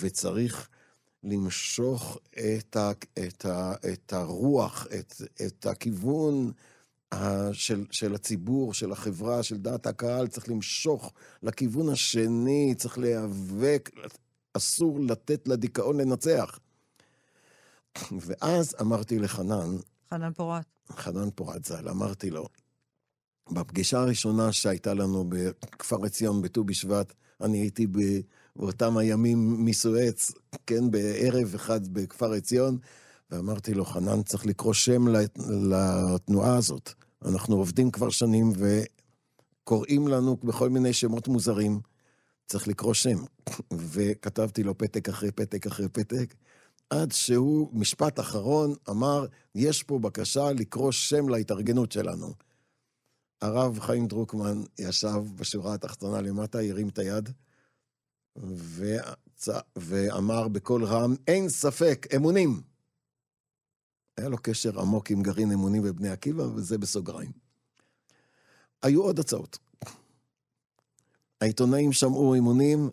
וצריך 0.00 0.68
למשוך 1.24 2.18
את, 2.58 2.76
ה, 2.76 2.90
את, 3.26 3.44
ה, 3.44 3.72
את 3.92 4.12
הרוח, 4.12 4.86
את, 4.98 5.14
את 5.46 5.66
הכיוון 5.66 6.52
של, 7.52 7.86
של 7.90 8.14
הציבור, 8.14 8.74
של 8.74 8.92
החברה, 8.92 9.42
של 9.42 9.58
דעת 9.58 9.86
הקהל, 9.86 10.26
צריך 10.26 10.48
למשוך 10.48 11.12
לכיוון 11.42 11.88
השני, 11.88 12.74
צריך 12.76 12.98
להיאבק, 12.98 13.90
אסור 14.54 15.00
לתת 15.00 15.48
לדיכאון 15.48 16.00
לנצח. 16.00 16.58
ואז 18.12 18.74
אמרתי 18.80 19.18
לחנן, 19.18 19.76
חנן 20.10 20.32
פורת. 20.32 20.64
חנן 20.92 21.28
פורת 21.34 21.64
ז"ל, 21.64 21.88
אמרתי 21.88 22.30
לו, 22.30 22.48
בפגישה 23.50 23.98
הראשונה 23.98 24.52
שהייתה 24.52 24.94
לנו 24.94 25.24
בכפר 25.28 26.04
עציון 26.04 26.42
בט"ו 26.42 26.64
בשבט, 26.64 27.12
אני 27.40 27.58
הייתי 27.58 27.86
באותם 28.56 28.96
הימים 28.96 29.64
מסואץ, 29.64 30.32
כן, 30.66 30.90
בערב 30.90 31.54
אחד 31.54 31.88
בכפר 31.88 32.32
עציון, 32.32 32.78
ואמרתי 33.30 33.74
לו, 33.74 33.84
חנן, 33.84 34.22
צריך 34.22 34.46
לקרוא 34.46 34.72
שם 34.72 35.08
לתנועה 35.48 36.56
הזאת. 36.56 36.92
אנחנו 37.24 37.56
עובדים 37.56 37.90
כבר 37.90 38.10
שנים 38.10 38.52
וקוראים 38.56 40.08
לנו 40.08 40.36
בכל 40.36 40.70
מיני 40.70 40.92
שמות 40.92 41.28
מוזרים. 41.28 41.80
צריך 42.46 42.68
לקרוא 42.68 42.94
שם. 42.94 43.18
וכתבתי 43.92 44.62
לו 44.62 44.78
פתק 44.78 45.08
אחרי 45.08 45.30
פתק 45.32 45.66
אחרי 45.66 45.88
פתק, 45.88 46.34
עד 46.90 47.12
שהוא, 47.12 47.70
משפט 47.72 48.20
אחרון, 48.20 48.74
אמר, 48.90 49.26
יש 49.54 49.82
פה 49.82 49.98
בקשה 49.98 50.52
לקרוא 50.52 50.92
שם 50.92 51.28
להתארגנות 51.28 51.92
שלנו. 51.92 52.34
הרב 53.42 53.78
חיים 53.80 54.06
דרוקמן 54.06 54.62
ישב 54.78 55.22
בשורה 55.36 55.74
התחתונה 55.74 56.20
למטה, 56.20 56.58
הרים 56.58 56.88
את 56.88 56.98
היד, 56.98 57.28
וצ... 58.76 59.48
ואמר 59.76 60.48
בקול 60.48 60.84
רם, 60.84 61.14
אין 61.26 61.48
ספק, 61.48 62.06
אמונים. 62.16 62.60
היה 64.18 64.28
לו 64.28 64.38
קשר 64.42 64.80
עמוק 64.80 65.10
עם 65.10 65.22
גרעין 65.22 65.52
אמונים 65.52 65.82
בבני 65.82 66.08
עקיבא, 66.08 66.42
וזה 66.42 66.78
בסוגריים. 66.78 67.30
היו 68.82 69.02
עוד 69.02 69.18
הצעות. 69.18 69.58
העיתונאים 71.40 71.92
שמעו 71.92 72.34
אימונים, 72.34 72.90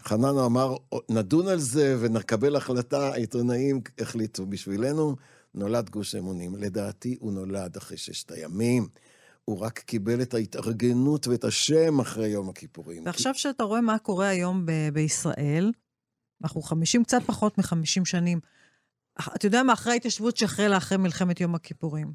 חנן 0.00 0.38
אמר, 0.46 0.76
נדון 1.08 1.48
על 1.48 1.58
זה 1.58 1.96
ונקבל 2.00 2.56
החלטה, 2.56 3.08
העיתונאים 3.08 3.80
החליטו 3.98 4.46
בשבילנו, 4.46 5.16
נולד 5.54 5.90
גוש 5.90 6.14
אמונים. 6.14 6.56
לדעתי 6.56 7.16
הוא 7.20 7.32
נולד 7.32 7.76
אחרי 7.76 7.96
ששת 7.96 8.32
הימים. 8.32 8.88
הוא 9.44 9.58
רק 9.58 9.78
קיבל 9.78 10.22
את 10.22 10.34
ההתארגנות 10.34 11.26
ואת 11.26 11.44
השם 11.44 12.00
אחרי 12.00 12.28
יום 12.28 12.48
הכיפורים. 12.48 13.06
ועכשיו 13.06 13.34
שאתה 13.34 13.64
רואה 13.64 13.80
מה 13.80 13.98
קורה 13.98 14.28
היום 14.28 14.66
ב- 14.66 14.88
בישראל, 14.92 15.72
אנחנו 16.42 16.62
חמישים, 16.62 17.04
קצת 17.04 17.22
פחות 17.26 17.58
מחמישים 17.58 18.04
שנים. 18.04 18.40
אתה 19.18 19.46
יודע 19.46 19.62
מה, 19.62 19.72
אחרי 19.72 19.92
ההתיישבות 19.92 20.36
שהחלה 20.36 20.76
אחרי 20.76 20.98
מלחמת 20.98 21.40
יום 21.40 21.54
הכיפורים. 21.54 22.12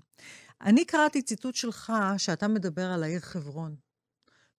אני 0.62 0.86
קראתי 0.86 1.22
ציטוט 1.22 1.56
שלך, 1.56 1.94
שאתה 2.18 2.48
מדבר 2.48 2.92
על 2.92 3.04
העיר 3.04 3.20
חברון, 3.20 3.76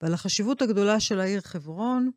ועל 0.03 0.15
החשיבות 0.15 0.63
הגדולה 0.63 1.01
של 1.01 1.21
העיר 1.21 1.41
חברון, 1.41 2.11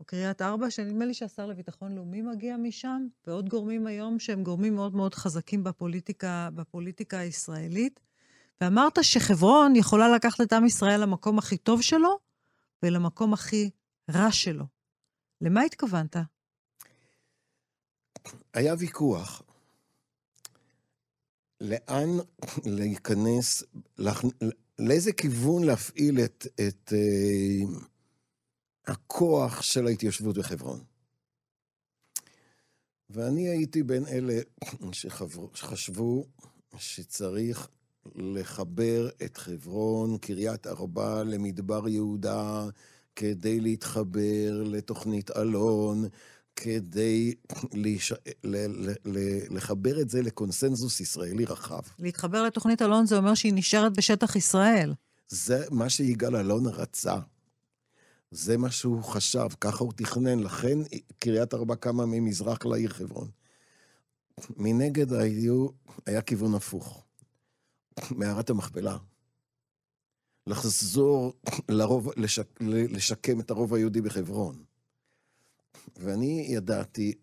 או 0.00 0.04
קריית 0.04 0.42
ארבע, 0.42 0.70
שנדמה 0.70 1.04
לי 1.04 1.14
שהשר 1.14 1.46
לביטחון 1.46 1.94
לאומי 1.94 2.22
מגיע 2.22 2.56
משם, 2.56 3.06
ועוד 3.26 3.48
גורמים 3.48 3.86
היום 3.86 4.18
שהם 4.18 4.42
גורמים 4.42 4.74
מאוד 4.74 4.94
מאוד 4.94 5.14
חזקים 5.14 5.64
בפוליטיקה, 5.64 6.48
בפוליטיקה 6.54 7.18
הישראלית. 7.18 8.00
ואמרת 8.60 9.04
שחברון 9.04 9.76
יכולה 9.76 10.08
לקחת 10.08 10.40
את 10.40 10.52
עם 10.52 10.66
ישראל 10.66 11.00
למקום 11.02 11.38
הכי 11.38 11.56
טוב 11.56 11.82
שלו 11.82 12.18
ולמקום 12.82 13.32
הכי 13.32 13.70
רע 14.10 14.32
שלו. 14.32 14.64
למה 15.40 15.62
התכוונת? 15.62 16.16
היה 18.54 18.74
ויכוח 18.78 19.42
לאן 21.60 22.08
להיכנס, 22.64 23.62
לאיזה 24.78 25.12
כיוון 25.12 25.64
להפעיל 25.64 26.20
את, 26.24 26.46
את 26.68 26.92
uh, 26.92 27.84
הכוח 28.86 29.62
של 29.62 29.86
ההתיישבות 29.86 30.38
בחברון. 30.38 30.80
ואני 33.10 33.48
הייתי 33.48 33.82
בין 33.82 34.06
אלה 34.06 34.40
שחשבו 35.54 36.26
שצריך 36.78 37.68
לחבר 38.14 39.08
את 39.24 39.36
חברון, 39.36 40.18
קריית 40.18 40.66
ארבע, 40.66 41.24
למדבר 41.24 41.88
יהודה, 41.88 42.66
כדי 43.16 43.60
להתחבר 43.60 44.62
לתוכנית 44.62 45.30
אלון, 45.30 46.04
כדי 46.60 47.34
להיש... 47.72 48.12
ל... 48.44 48.56
ל... 48.66 48.92
ל... 49.04 49.18
לחבר 49.56 50.00
את 50.00 50.10
זה 50.10 50.22
לקונסנזוס 50.22 51.00
ישראלי 51.00 51.44
רחב. 51.44 51.80
להתחבר 51.98 52.42
לתוכנית 52.42 52.82
אלון 52.82 53.06
זה 53.06 53.16
אומר 53.16 53.34
שהיא 53.34 53.52
נשארת 53.54 53.96
בשטח 53.96 54.36
ישראל. 54.36 54.94
זה 55.28 55.64
מה 55.70 55.90
שיגאל 55.90 56.36
אלון 56.36 56.66
רצה. 56.66 57.16
זה 58.30 58.56
מה 58.58 58.70
שהוא 58.70 59.02
חשב, 59.02 59.46
ככה 59.60 59.84
הוא 59.84 59.92
תכנן. 59.96 60.38
לכן 60.38 60.78
קריית 61.18 61.54
ארבע 61.54 61.76
קמה 61.76 62.06
ממזרח 62.06 62.66
לעיר 62.66 62.90
חברון. 62.90 63.28
מנגד 64.56 65.12
היו, 65.12 65.68
היה 66.06 66.22
כיוון 66.22 66.54
הפוך. 66.54 67.04
מערת 68.10 68.50
המכפלה. 68.50 68.96
לחזור 70.46 71.32
לרוב, 71.68 72.10
לשק, 72.16 72.60
לשקם 72.60 73.40
את 73.40 73.50
הרוב 73.50 73.74
היהודי 73.74 74.00
בחברון. 74.00 74.69
ואני 75.96 76.46
ידעתי 76.48 77.14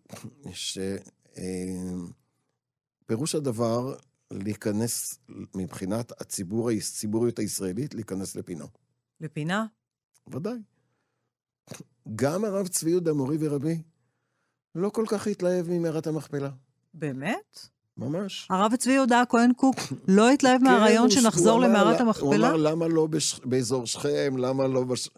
שפירוש 3.04 3.34
הדבר 3.34 3.94
להיכנס 4.30 5.18
מבחינת 5.54 6.20
הציבור, 6.20 6.70
הציבוריות 6.70 7.38
הישראלית, 7.38 7.94
להיכנס 7.94 8.36
לפינה. 8.36 8.64
לפינה? 9.20 9.66
ודאי. 10.28 10.58
גם 12.16 12.44
הרב 12.44 12.68
צבי 12.68 12.90
יהודה, 12.90 13.12
מורי 13.12 13.36
ורבי, 13.40 13.82
לא 14.74 14.88
כל 14.88 15.04
כך 15.08 15.26
התלהב 15.26 15.66
ממערת 15.68 16.06
המכפלה. 16.06 16.50
באמת? 16.94 17.68
ממש. 17.96 18.46
הרב 18.50 18.76
צבי 18.76 18.92
יהודה 18.92 19.20
הכהן 19.20 19.52
קוק 19.52 19.76
לא 20.08 20.30
התלהב 20.30 20.62
מהרעיון 20.62 21.08
כן, 21.08 21.14
שנחזור 21.14 21.60
למערת 21.60 22.00
המכפלה? 22.00 22.26
הוא 22.28 22.36
אמר, 22.36 22.56
למה 22.56 22.88
לא. 22.88 23.08
באזור 23.44 23.86
שכם? 23.86 24.34
למה 24.36 24.66
לא... 24.66 24.84
בש... 24.84 25.08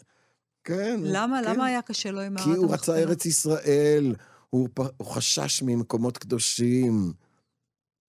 כן. 0.64 1.00
למה? 1.02 1.40
כן. 1.44 1.50
למה 1.50 1.66
היה 1.66 1.82
קשה 1.82 2.10
לו 2.10 2.20
עם 2.20 2.34
מערת 2.34 2.46
המכפלה? 2.46 2.54
כי 2.54 2.66
הוא 2.66 2.74
רצה 2.74 2.96
ארץ 2.96 3.26
ישראל, 3.26 4.14
הוא, 4.50 4.68
הוא 4.96 5.06
חשש 5.06 5.62
ממקומות 5.62 6.18
קדושים, 6.18 7.12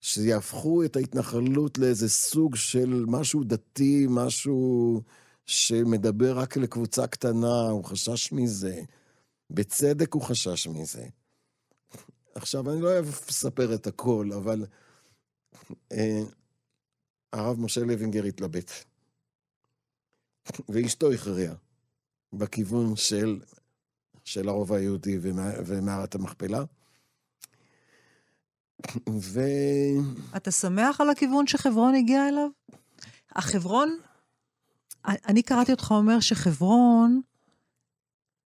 שיהפכו 0.00 0.84
את 0.84 0.96
ההתנחלות 0.96 1.78
לאיזה 1.78 2.08
סוג 2.08 2.56
של 2.56 3.04
משהו 3.08 3.44
דתי, 3.44 4.06
משהו 4.10 5.02
שמדבר 5.46 6.38
רק 6.38 6.56
לקבוצה 6.56 7.06
קטנה, 7.06 7.62
הוא 7.70 7.84
חשש 7.84 8.32
מזה. 8.32 8.80
בצדק 9.50 10.14
הוא 10.14 10.22
חשש 10.22 10.66
מזה. 10.66 11.06
עכשיו, 12.34 12.70
אני 12.70 12.80
לא 12.80 12.88
אוהב 12.88 13.06
לספר 13.28 13.74
את 13.74 13.86
הכל, 13.86 14.30
אבל 14.36 14.66
אה, 15.92 16.22
הרב 17.32 17.60
משה 17.60 17.80
לוינגר 17.80 18.24
התלבט. 18.24 18.70
ואשתו 20.68 21.12
הכריעה 21.12 21.54
בכיוון 22.32 22.96
של, 22.96 23.40
של 24.24 24.48
הרובע 24.48 24.76
היהודי 24.76 25.18
ומערת 25.66 26.14
המכפלה. 26.14 26.64
ו... 29.08 29.40
אתה 30.36 30.50
שמח 30.50 31.00
על 31.00 31.10
הכיוון 31.10 31.46
שחברון 31.46 31.94
הגיע 31.94 32.28
אליו? 32.28 32.48
החברון, 33.32 33.98
אני 35.04 35.42
קראתי 35.42 35.72
אותך 35.72 35.90
אומר 35.90 36.20
שחברון, 36.20 37.20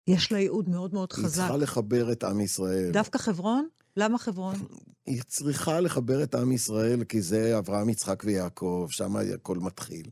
יש 0.07 0.33
לה 0.33 0.39
ייעוד 0.39 0.69
מאוד 0.69 0.95
מאוד 0.95 1.13
חזק. 1.13 1.25
היא 1.25 1.31
צריכה 1.31 1.57
לחבר 1.57 2.13
את 2.13 2.25
עם 2.25 2.41
ישראל. 2.41 2.91
דווקא 2.93 3.19
חברון? 3.19 3.69
למה 3.97 4.19
חברון? 4.19 4.55
היא 5.07 5.23
צריכה 5.27 5.81
לחבר 5.81 6.23
את 6.23 6.35
עם 6.35 6.53
ישראל, 6.53 7.05
כי 7.05 7.23
זה 7.23 7.59
אברהם, 7.59 7.89
יצחק 7.89 8.23
ויעקב, 8.27 8.87
שם 8.91 9.17
הכל 9.17 9.59
מתחיל. 9.59 10.11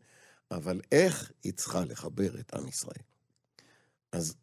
אבל 0.51 0.81
איך 0.93 1.33
היא 1.45 1.53
צריכה 1.53 1.85
לחבר 1.85 2.41
את 2.41 2.55
עם 2.55 2.69
ישראל? 2.69 3.14
אז 4.15 4.35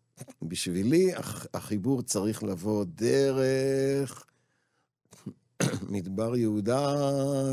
בשבילי 0.41 1.11
החיבור 1.53 2.01
צריך 2.01 2.43
לבוא 2.43 2.85
דרך 2.87 4.25
מדבר 5.91 6.35
יהודה, 6.35 6.95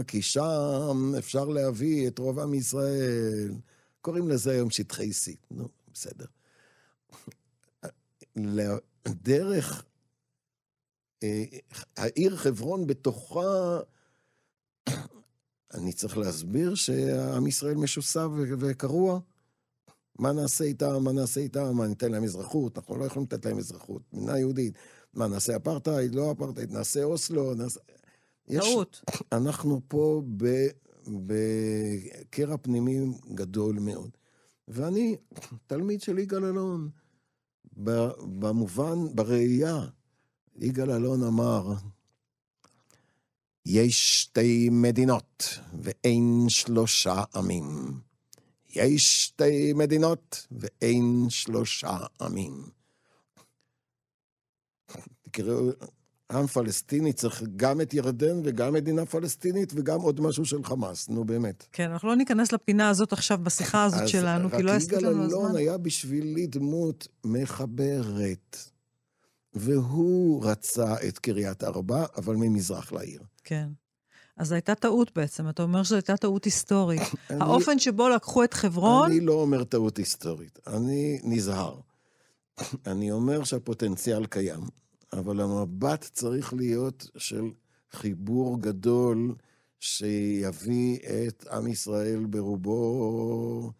כי 0.07 0.22
שם 0.22 1.12
אפשר 1.18 1.44
להביא 1.44 2.09
את 2.09 2.18
רוב 2.18 2.38
עם 2.38 2.54
ישראל. 2.54 3.54
קוראים 4.00 4.28
לזה 4.28 4.50
היום 4.50 4.70
שטחי 4.70 5.11
C, 5.11 5.37
נו, 5.50 5.68
בסדר. 5.94 6.26
דרך 9.09 9.85
אה, 11.22 11.44
העיר 11.96 12.37
חברון 12.37 12.87
בתוכה, 12.87 13.81
אני 15.74 15.92
צריך 15.92 16.18
להסביר 16.18 16.74
שעם 16.74 17.46
ישראל 17.46 17.74
משוסע 17.74 18.26
וקרוע. 18.59 19.20
מה 20.18 20.33
נעשה 20.33 20.64
איתם, 20.64 21.04
מה 21.04 21.12
נעשה 21.12 21.40
איתם, 21.40 21.76
מה 21.76 21.87
ניתן 21.87 22.12
להם 22.12 22.24
אזרחות, 22.24 22.78
אנחנו 22.78 22.96
לא 22.96 23.04
יכולים 23.04 23.26
לתת 23.33 23.46
להם 23.46 23.59
אזרחות, 23.59 24.02
מדינה 24.12 24.38
יהודית. 24.38 24.74
מה, 25.14 25.26
נעשה 25.26 25.57
אפרטהייד, 25.57 26.14
לא 26.14 26.33
אפרטהייד, 26.33 26.72
נעשה 26.72 27.04
אוסלו, 27.04 27.54
נעשה... 27.54 27.81
טעות. 28.52 29.00
אנחנו 29.33 29.81
פה 29.88 30.22
בקרע 31.26 32.57
פנימי 32.62 32.98
גדול 33.35 33.78
מאוד. 33.78 34.11
ואני 34.68 35.16
תלמיד 35.66 36.00
של 36.00 36.18
יגאל 36.18 36.44
אלון, 36.44 36.88
במובן, 38.38 38.98
בראייה. 39.14 39.87
יגאל 40.57 40.90
אלון 40.90 41.22
אמר, 41.22 41.72
יש 43.66 44.22
שתי 44.22 44.68
מדינות 44.72 45.59
ואין 45.83 46.44
שלושה 46.48 47.24
עמים. 47.35 48.00
יש 48.74 49.24
שתי 49.24 49.72
מדינות 49.72 50.46
ואין 50.50 51.26
שלושה 51.28 51.96
עמים. 52.20 52.62
תקראו, 55.22 55.70
עם 56.33 56.46
פלסטיני 56.46 57.12
צריך 57.12 57.42
גם 57.57 57.81
את 57.81 57.94
ירדן 57.94 58.40
וגם 58.44 58.72
מדינה 58.72 59.07
פלסטינית 59.07 59.72
וגם 59.76 60.00
עוד 60.00 60.20
משהו 60.20 60.44
של 60.44 60.64
חמאס, 60.64 61.09
נו 61.09 61.24
באמת. 61.24 61.66
כן, 61.72 61.90
אנחנו 61.90 62.09
לא 62.09 62.16
ניכנס 62.16 62.52
לפינה 62.52 62.88
הזאת 62.88 63.12
עכשיו 63.12 63.38
בשיחה 63.42 63.85
הזאת 63.85 64.09
שלנו, 64.09 64.50
כי 64.50 64.62
לא 64.62 64.72
יספיק 64.72 64.98
לנו 64.98 65.09
הזמן. 65.09 65.20
רק 65.20 65.28
יגאל 65.28 65.40
אלון 65.40 65.57
היה 65.57 65.78
בשבילי 65.78 66.46
דמות 66.46 67.09
מחברת, 67.24 68.57
והוא 69.54 70.44
רצה 70.44 70.94
את 71.09 71.18
קריית 71.18 71.64
ארבע, 71.64 72.07
אבל 72.16 72.37
ממזרח 72.37 72.92
לעיר. 72.92 73.22
כן. 73.44 73.68
אז 74.38 74.48
זו 74.48 74.55
הייתה 74.55 74.74
טעות 74.74 75.11
בעצם, 75.16 75.48
אתה 75.48 75.62
אומר 75.62 75.83
שזו 75.83 75.94
הייתה 75.94 76.16
טעות 76.16 76.44
היסטורית. 76.44 77.03
אני, 77.31 77.38
האופן 77.40 77.79
שבו 77.79 78.09
לקחו 78.09 78.44
את 78.44 78.55
חברון... 78.55 79.11
אני 79.11 79.20
לא 79.20 79.33
אומר 79.33 79.64
טעות 79.64 79.96
היסטורית, 79.96 80.59
אני 80.66 81.20
נזהר. 81.24 81.81
אני 82.90 83.12
אומר 83.12 83.44
שהפוטנציאל 83.44 84.27
קיים. 84.27 84.61
אבל 85.12 85.40
המבט 85.40 86.11
צריך 86.12 86.55
להיות 86.55 87.11
של 87.16 87.51
חיבור 87.92 88.61
גדול 88.61 89.35
שיביא 89.81 90.98
את 90.98 91.46
עם 91.53 91.66
ישראל 91.66 92.24
ברובו, 92.27 93.72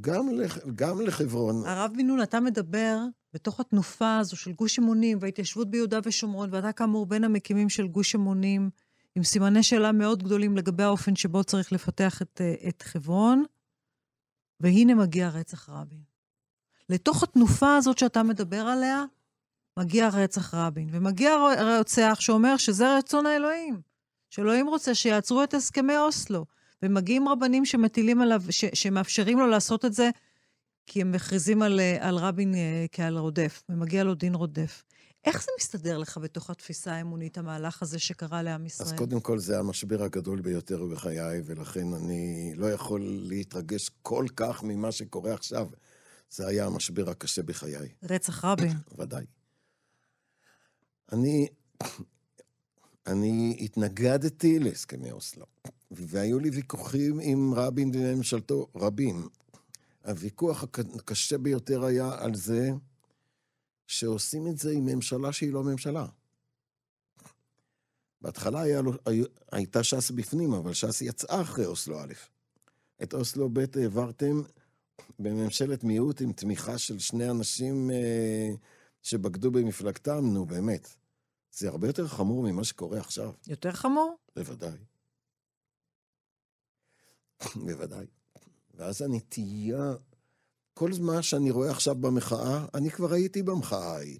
גם, 0.00 0.28
לח, 0.28 0.58
גם 0.74 1.00
לחברון. 1.00 1.66
הרב 1.66 1.92
בן 1.96 2.06
נון, 2.06 2.22
אתה 2.22 2.40
מדבר 2.40 2.98
בתוך 3.34 3.60
התנופה 3.60 4.18
הזו 4.18 4.36
של 4.36 4.52
גוש 4.52 4.78
אמונים 4.78 5.18
וההתיישבות 5.20 5.70
ביהודה 5.70 5.98
ושומרון, 6.04 6.48
ואתה 6.52 6.72
כאמור 6.72 7.06
בין 7.06 7.24
המקימים 7.24 7.68
של 7.68 7.86
גוש 7.86 8.14
אמונים, 8.14 8.70
עם 9.18 9.24
סימני 9.24 9.62
שאלה 9.62 9.92
מאוד 9.92 10.22
גדולים 10.22 10.56
לגבי 10.56 10.82
האופן 10.82 11.16
שבו 11.16 11.44
צריך 11.44 11.72
לפתח 11.72 12.22
את, 12.22 12.40
את 12.68 12.82
חברון, 12.82 13.44
והנה 14.60 14.94
מגיע 14.94 15.28
רצח 15.28 15.68
רבין. 15.68 16.00
לתוך 16.88 17.22
התנופה 17.22 17.76
הזאת 17.76 17.98
שאתה 17.98 18.22
מדבר 18.22 18.60
עליה, 18.60 19.04
מגיע 19.78 20.08
רצח 20.08 20.54
רבין, 20.54 20.88
ומגיע 20.92 21.36
רוצח 21.78 22.16
שאומר 22.20 22.56
שזה 22.56 22.96
רצון 22.96 23.26
האלוהים, 23.26 23.80
שאלוהים 24.30 24.68
רוצה 24.68 24.94
שיעצרו 24.94 25.42
את 25.44 25.54
הסכמי 25.54 25.96
אוסלו, 25.96 26.46
ומגיעים 26.82 27.28
רבנים 27.28 27.64
שמטילים 27.64 28.20
עליו, 28.20 28.42
ש, 28.50 28.64
שמאפשרים 28.74 29.38
לו 29.38 29.46
לעשות 29.46 29.84
את 29.84 29.92
זה, 29.92 30.10
כי 30.86 31.00
הם 31.00 31.12
מכריזים 31.12 31.62
על, 31.62 31.80
על 32.00 32.16
רבין 32.16 32.54
אה, 32.54 32.86
כעל 32.92 33.18
רודף, 33.18 33.62
ומגיע 33.68 34.04
לו 34.04 34.14
דין 34.14 34.34
רודף. 34.34 34.84
איך 35.24 35.44
זה 35.44 35.50
מסתדר 35.58 35.98
לך 35.98 36.18
בתוך 36.18 36.50
התפיסה 36.50 36.92
האמונית, 36.92 37.38
המהלך 37.38 37.82
הזה 37.82 37.98
שקרה 37.98 38.42
לעם 38.42 38.66
ישראל? 38.66 38.88
אז 38.88 38.94
קודם 38.94 39.20
כל, 39.20 39.38
זה 39.38 39.58
המשבר 39.58 40.02
הגדול 40.02 40.40
ביותר 40.40 40.86
בחיי, 40.86 41.42
ולכן 41.44 41.94
אני 41.94 42.52
לא 42.56 42.72
יכול 42.72 43.00
להתרגש 43.04 43.90
כל 44.02 44.26
כך 44.36 44.62
ממה 44.62 44.92
שקורה 44.92 45.34
עכשיו. 45.34 45.68
זה 46.30 46.46
היה 46.46 46.66
המשבר 46.66 47.10
הקשה 47.10 47.42
בחיי. 47.42 47.88
רצח 48.02 48.44
רבין. 48.44 48.76
ודאי. 48.98 49.24
אני, 51.12 51.48
אני 53.06 53.56
התנגדתי 53.60 54.58
להסכמי 54.58 55.10
אוסלו, 55.10 55.46
והיו 55.90 56.38
לי 56.38 56.50
ויכוחים 56.50 57.18
עם 57.22 57.54
רבין 57.54 57.90
וממשלתו, 57.94 58.66
רבים. 58.74 59.28
הוויכוח 60.04 60.64
הקשה 60.94 61.38
ביותר 61.38 61.84
היה 61.84 62.10
על 62.18 62.34
זה 62.34 62.70
שעושים 63.88 64.46
את 64.46 64.58
זה 64.58 64.70
עם 64.70 64.86
ממשלה 64.86 65.32
שהיא 65.32 65.52
לא 65.52 65.62
ממשלה. 65.62 66.06
בהתחלה 68.20 68.60
היה 68.60 68.80
לו, 68.80 68.92
הייתה 69.52 69.84
ש"ס 69.84 70.10
בפנים, 70.10 70.52
אבל 70.52 70.74
ש"ס 70.74 71.02
יצאה 71.02 71.40
אחרי 71.40 71.66
אוסלו 71.66 72.00
א'. 72.00 72.12
את 73.02 73.14
אוסלו 73.14 73.48
ב' 73.52 73.64
העברתם 73.74 74.42
בממשלת 75.18 75.84
מיעוט 75.84 76.20
עם 76.20 76.32
תמיכה 76.32 76.78
של 76.78 76.98
שני 76.98 77.30
אנשים 77.30 77.90
אה, 77.90 78.50
שבגדו 79.02 79.50
במפלגתם, 79.50 80.24
נו 80.32 80.46
באמת. 80.46 80.88
זה 81.52 81.68
הרבה 81.68 81.86
יותר 81.86 82.08
חמור 82.08 82.42
ממה 82.42 82.64
שקורה 82.64 82.98
עכשיו. 82.98 83.32
יותר 83.46 83.72
חמור? 83.72 84.16
בוודאי. 84.36 84.78
בוודאי. 87.66 88.06
ואז 88.74 89.02
הנטייה, 89.02 89.94
כל 90.78 90.92
זמן 90.92 91.22
שאני 91.22 91.50
רואה 91.50 91.70
עכשיו 91.70 91.94
במחאה, 91.94 92.66
אני 92.74 92.90
כבר 92.90 93.12
הייתי 93.12 93.42
במחאה 93.42 93.96
ההיא. 93.96 94.18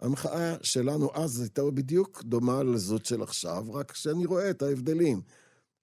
המחאה 0.00 0.56
שלנו 0.62 1.10
אז 1.14 1.40
הייתה 1.40 1.62
בדיוק 1.74 2.22
דומה 2.22 2.62
לזאת 2.62 3.06
של 3.06 3.22
עכשיו, 3.22 3.72
רק 3.72 3.94
שאני 3.94 4.26
רואה 4.26 4.50
את 4.50 4.62
ההבדלים. 4.62 5.22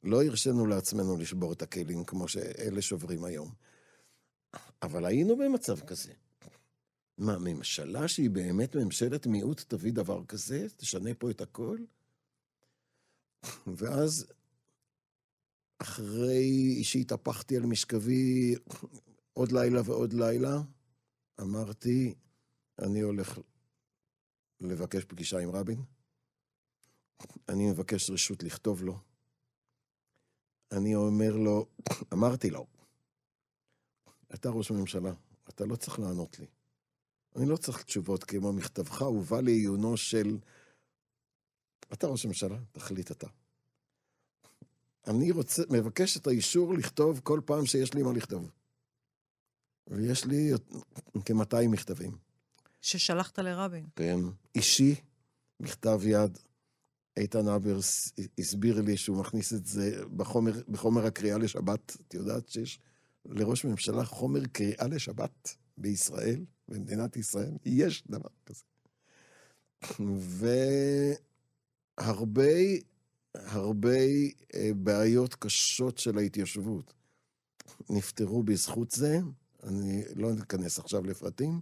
לא 0.03 0.23
הרשינו 0.23 0.65
לעצמנו 0.65 1.17
לשבור 1.17 1.53
את 1.53 1.61
הכלים 1.61 2.03
כמו 2.03 2.27
שאלה 2.27 2.81
שוברים 2.81 3.23
היום. 3.23 3.49
אבל 4.81 5.05
היינו 5.05 5.37
במצב 5.37 5.79
כזה. 5.79 6.11
מה, 7.17 7.37
ממשלה 7.39 8.07
שהיא 8.07 8.29
באמת 8.29 8.75
ממשלת 8.75 9.27
מיעוט 9.27 9.63
תביא 9.67 9.93
דבר 9.93 10.25
כזה? 10.25 10.67
תשנה 10.77 11.13
פה 11.13 11.29
את 11.29 11.41
הכל? 11.41 11.77
ואז, 13.67 14.25
אחרי 15.79 16.79
שהתהפכתי 16.83 17.57
על 17.57 17.65
משכבי 17.65 18.55
עוד 19.39 19.51
לילה 19.51 19.81
ועוד 19.85 20.13
לילה, 20.13 20.61
אמרתי, 21.41 22.15
אני 22.79 22.99
הולך 22.99 23.39
לבקש 24.61 25.05
פגישה 25.05 25.39
עם 25.39 25.51
רבין. 25.51 25.83
אני 27.49 27.71
מבקש 27.71 28.09
רשות 28.09 28.43
לכתוב 28.43 28.83
לו. 28.83 28.99
אני 30.71 30.95
אומר 30.95 31.35
לו, 31.35 31.65
אמרתי 32.13 32.49
לו, 32.49 32.67
אתה 34.33 34.49
ראש 34.49 34.71
ממשלה, 34.71 35.13
אתה 35.49 35.65
לא 35.65 35.75
צריך 35.75 35.99
לענות 35.99 36.39
לי. 36.39 36.45
אני 37.35 37.45
לא 37.45 37.57
צריך 37.57 37.83
תשובות 37.83 38.23
כמו 38.23 38.53
מכתבך 38.53 39.01
הובא 39.01 39.41
לעיונו 39.41 39.97
של... 39.97 40.37
אתה 41.93 42.07
ראש 42.07 42.25
הממשלה, 42.25 42.57
תחליט 42.71 43.11
אתה. 43.11 43.27
אני 45.07 45.31
רוצה, 45.31 45.63
מבקש 45.69 46.17
את 46.17 46.27
האישור 46.27 46.73
לכתוב 46.73 47.19
כל 47.23 47.41
פעם 47.45 47.65
שיש 47.65 47.93
לי 47.93 48.03
מה 48.03 48.13
לכתוב. 48.13 48.58
ויש 49.89 50.25
לי 50.25 50.51
כ-200 51.25 51.67
מכתבים. 51.67 52.17
ששלחת 52.81 53.39
לרבין. 53.39 53.85
כן. 53.95 54.19
אישי, 54.55 54.95
מכתב 55.59 56.01
יד. 56.05 56.37
איתן 57.17 57.47
אברס 57.47 58.13
הסביר 58.39 58.81
לי 58.81 58.97
שהוא 58.97 59.17
מכניס 59.17 59.53
את 59.53 59.65
זה 59.65 60.03
בחומר, 60.15 60.53
בחומר 60.67 61.05
הקריאה 61.05 61.37
לשבת. 61.37 61.97
את 62.07 62.13
יודעת 62.13 62.49
שיש 62.49 62.79
לראש 63.25 63.65
ממשלה 63.65 64.05
חומר 64.05 64.45
קריאה 64.45 64.87
לשבת 64.87 65.55
בישראל? 65.77 66.45
במדינת 66.67 67.17
ישראל, 67.17 67.51
יש 67.65 68.03
דבר 68.07 68.29
כזה. 68.45 68.63
והרבה, 71.97 72.51
הרבה 73.35 73.99
אה, 74.55 74.71
בעיות 74.75 75.35
קשות 75.35 75.97
של 75.97 76.17
ההתיישבות 76.17 76.93
נפתרו 77.89 78.43
בזכות 78.43 78.91
זה, 78.91 79.19
אני 79.63 80.03
לא 80.15 80.31
אכנס 80.43 80.79
עכשיו 80.79 81.05
לפרטים. 81.05 81.59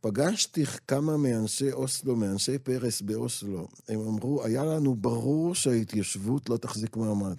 פגשתי 0.00 0.64
כמה 0.66 1.16
מאנשי 1.16 1.72
אוסלו, 1.72 2.16
מאנשי 2.16 2.58
פרס 2.58 3.00
באוסלו. 3.00 3.68
הם 3.88 4.00
אמרו, 4.00 4.44
היה 4.44 4.64
לנו 4.64 4.94
ברור 4.94 5.54
שההתיישבות 5.54 6.48
לא 6.48 6.56
תחזיק 6.56 6.96
מעמד. 6.96 7.36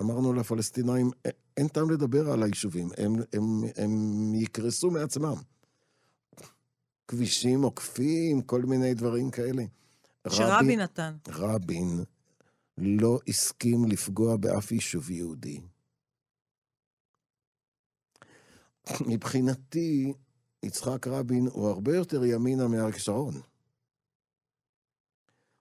אמרנו 0.00 0.32
לפלסטינאים, 0.32 1.10
אין 1.56 1.68
טעם 1.68 1.90
לדבר 1.90 2.30
על 2.30 2.42
היישובים, 2.42 2.88
הם, 2.96 3.14
הם, 3.32 3.64
הם 3.76 4.34
יקרסו 4.34 4.90
מעצמם. 4.90 5.34
כבישים 7.08 7.62
עוקפים, 7.62 8.42
כל 8.42 8.62
מיני 8.62 8.94
דברים 8.94 9.30
כאלה. 9.30 9.64
שרבין 10.28 10.80
נתן. 10.80 11.16
רבין 11.28 12.04
לא 12.78 13.18
הסכים 13.28 13.84
לפגוע 13.84 14.36
באף 14.36 14.72
יישוב 14.72 15.10
יהודי. 15.10 15.60
מבחינתי, 19.06 20.12
יצחק 20.62 21.06
רבין 21.06 21.48
הוא 21.52 21.68
הרבה 21.68 21.96
יותר 21.96 22.24
ימינה 22.24 22.68
מאריק 22.68 22.98
שרון. 22.98 23.40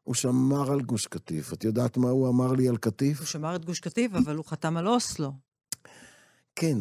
הוא 0.03 0.15
שמר 0.15 0.71
על 0.71 0.81
גוש 0.81 1.07
קטיף. 1.07 1.53
את 1.53 1.63
יודעת 1.63 1.97
מה 1.97 2.09
הוא 2.09 2.29
אמר 2.29 2.53
לי 2.53 2.69
על 2.69 2.77
קטיף? 2.77 3.19
הוא 3.19 3.25
שמר 3.25 3.55
את 3.55 3.65
גוש 3.65 3.79
קטיף, 3.79 4.11
אבל 4.13 4.35
הוא 4.35 4.45
חתם 4.45 4.77
על 4.77 4.87
אוסלו. 4.87 5.33
כן, 6.55 6.77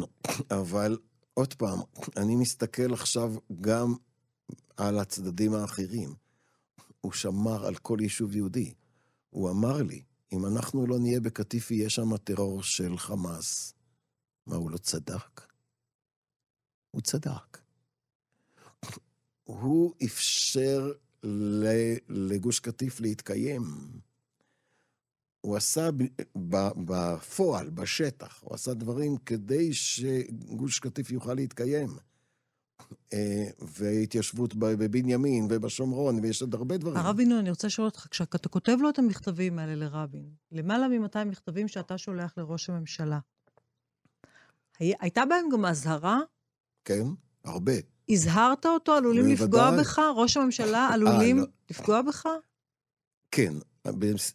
אבל 0.51 0.97
עוד 1.33 1.53
פעם, 1.53 1.79
אני 2.17 2.35
מסתכל 2.35 2.93
עכשיו 2.93 3.33
גם 3.61 3.95
על 4.77 4.99
הצדדים 4.99 5.53
האחרים. 5.53 6.13
הוא 7.01 7.11
שמר 7.11 7.65
על 7.65 7.75
כל 7.75 7.97
יישוב 8.01 8.35
יהודי. 8.35 8.73
הוא 9.29 9.49
אמר 9.49 9.83
לי, 9.83 10.01
אם 10.31 10.45
אנחנו 10.45 10.87
לא 10.87 10.99
נהיה 10.99 11.19
בקטיף, 11.19 11.71
יהיה 11.71 11.89
שם 11.89 12.17
טרור 12.17 12.63
של 12.63 12.97
חמאס. 12.97 13.73
מה, 14.47 14.55
הוא 14.55 14.71
לא 14.71 14.77
צדק? 14.77 15.46
הוא 16.97 17.03
צדק. 17.03 17.57
הוא 19.43 19.93
אפשר 20.05 20.91
לגוש 22.09 22.59
קטיף 22.59 22.99
להתקיים. 22.99 23.63
הוא 25.41 25.55
עשה 25.55 25.89
בפועל, 26.75 27.69
בשטח, 27.69 28.41
הוא 28.43 28.55
עשה 28.55 28.73
דברים 28.73 29.17
כדי 29.17 29.73
שגוש 29.73 30.79
קטיף 30.79 31.11
יוכל 31.11 31.33
להתקיים. 31.33 31.89
אה, 33.13 33.47
והתיישבות 33.59 34.55
בבנימין 34.55 35.47
ובשומרון, 35.49 36.19
ויש 36.19 36.41
עוד 36.41 36.53
הרבה 36.53 36.77
דברים. 36.77 36.97
הרב 36.97 37.17
בן 37.17 37.31
אני 37.31 37.49
רוצה 37.49 37.67
לשאול 37.67 37.87
אותך, 37.87 38.07
כשאתה 38.11 38.49
כותב 38.49 38.77
לו 38.81 38.89
את 38.89 38.99
המכתבים 38.99 39.59
האלה 39.59 39.75
לרבין, 39.75 40.29
למעלה 40.51 40.87
מ-200 40.87 41.23
מכתבים 41.25 41.67
שאתה 41.67 41.97
שולח 41.97 42.33
לראש 42.37 42.69
הממשלה, 42.69 43.19
הייתה 44.79 45.25
בהם 45.25 45.49
גם 45.51 45.65
אזהרה? 45.65 46.19
כן, 46.87 47.03
הרבה. 47.43 47.73
הזהרת 48.09 48.65
אותו, 48.65 48.93
עלולים 48.93 49.25
בוודאי. 49.25 49.45
לפגוע 49.45 49.71
בך? 49.79 49.99
ראש 50.15 50.37
הממשלה 50.37 50.89
עלולים 50.93 51.37
아, 51.37 51.41
לא. 51.41 51.47
לפגוע 51.69 52.01
בך? 52.01 52.27
כן, 53.31 53.53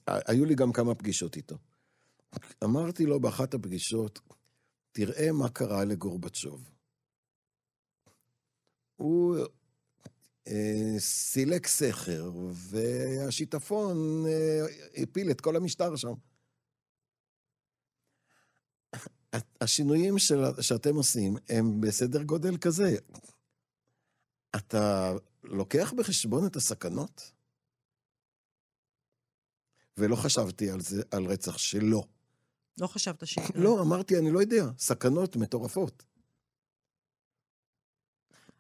היו 0.07 0.45
לי 0.45 0.55
גם 0.55 0.73
כמה 0.73 0.95
פגישות 0.95 1.37
איתו. 1.37 1.57
אמרתי 2.65 3.07
לו 3.07 3.21
באחת 3.21 3.55
הפגישות, 3.55 4.21
תראה 4.93 5.33
מה 5.33 5.49
קרה 5.49 5.85
לגורבצ'וב. 5.85 6.71
הוא 8.97 9.37
אה, 10.49 10.95
סילק 10.99 11.67
סכר, 11.67 12.31
והשיטפון 12.53 14.27
אה, 14.27 14.67
הפיל 15.03 15.31
את 15.31 15.41
כל 15.41 15.57
המשטר 15.57 15.97
שם. 15.97 16.13
השינויים 19.61 20.19
של, 20.19 20.43
שאתם 20.61 20.95
עושים 20.95 21.37
הם 21.49 21.81
בסדר 21.81 22.23
גודל 22.23 22.57
כזה. 22.57 22.97
אתה 24.57 25.13
לוקח 25.45 25.93
בחשבון 25.93 26.47
את 26.47 26.57
הסכנות? 26.57 27.33
ולא 29.97 30.17
חשבתי 30.17 30.71
על 30.71 30.81
זה, 30.81 31.03
על 31.11 31.25
רצח 31.25 31.59
שלו. 31.59 32.05
לא 32.81 32.87
חשבת 32.87 33.27
ש... 33.27 33.39
לא, 33.55 33.83
אמרתי, 33.83 34.19
אני 34.19 34.31
לא 34.31 34.41
יודע, 34.41 34.65
סכנות 34.79 35.37
מטורפות. 35.37 36.05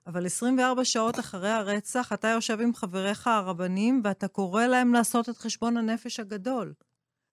אבל 0.07 0.27
24 0.27 0.85
שעות 0.85 1.18
אחרי 1.18 1.51
הרצח, 1.51 2.12
אתה 2.12 2.29
יושב 2.29 2.61
עם 2.61 2.75
חבריך 2.75 3.27
הרבנים, 3.27 4.01
ואתה 4.05 4.29
קורא 4.29 4.66
להם 4.66 4.93
לעשות 4.93 5.29
את 5.29 5.37
חשבון 5.37 5.77
הנפש 5.77 6.20
הגדול. 6.20 6.75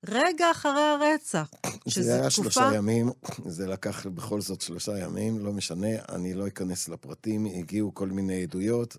רגע 0.06 0.52
אחרי 0.52 0.82
הרצח, 0.82 1.52
שזה 1.88 2.04
זה 2.04 2.14
היה 2.14 2.30
תקופה... 2.30 2.42
שלושה 2.42 2.72
ימים, 2.76 3.10
זה 3.46 3.68
לקח 3.68 4.08
בכל 4.08 4.42
זאת 4.42 4.62
שלושה 4.62 5.00
ימים, 5.00 5.46
לא 5.46 5.54
משנה, 5.54 5.88
אני 6.10 6.34
לא 6.34 6.48
אכנס 6.48 6.90
לפרטים, 6.90 7.46
הגיעו 7.46 7.94
כל 7.94 8.08
מיני 8.08 8.44
עדויות. 8.44 8.98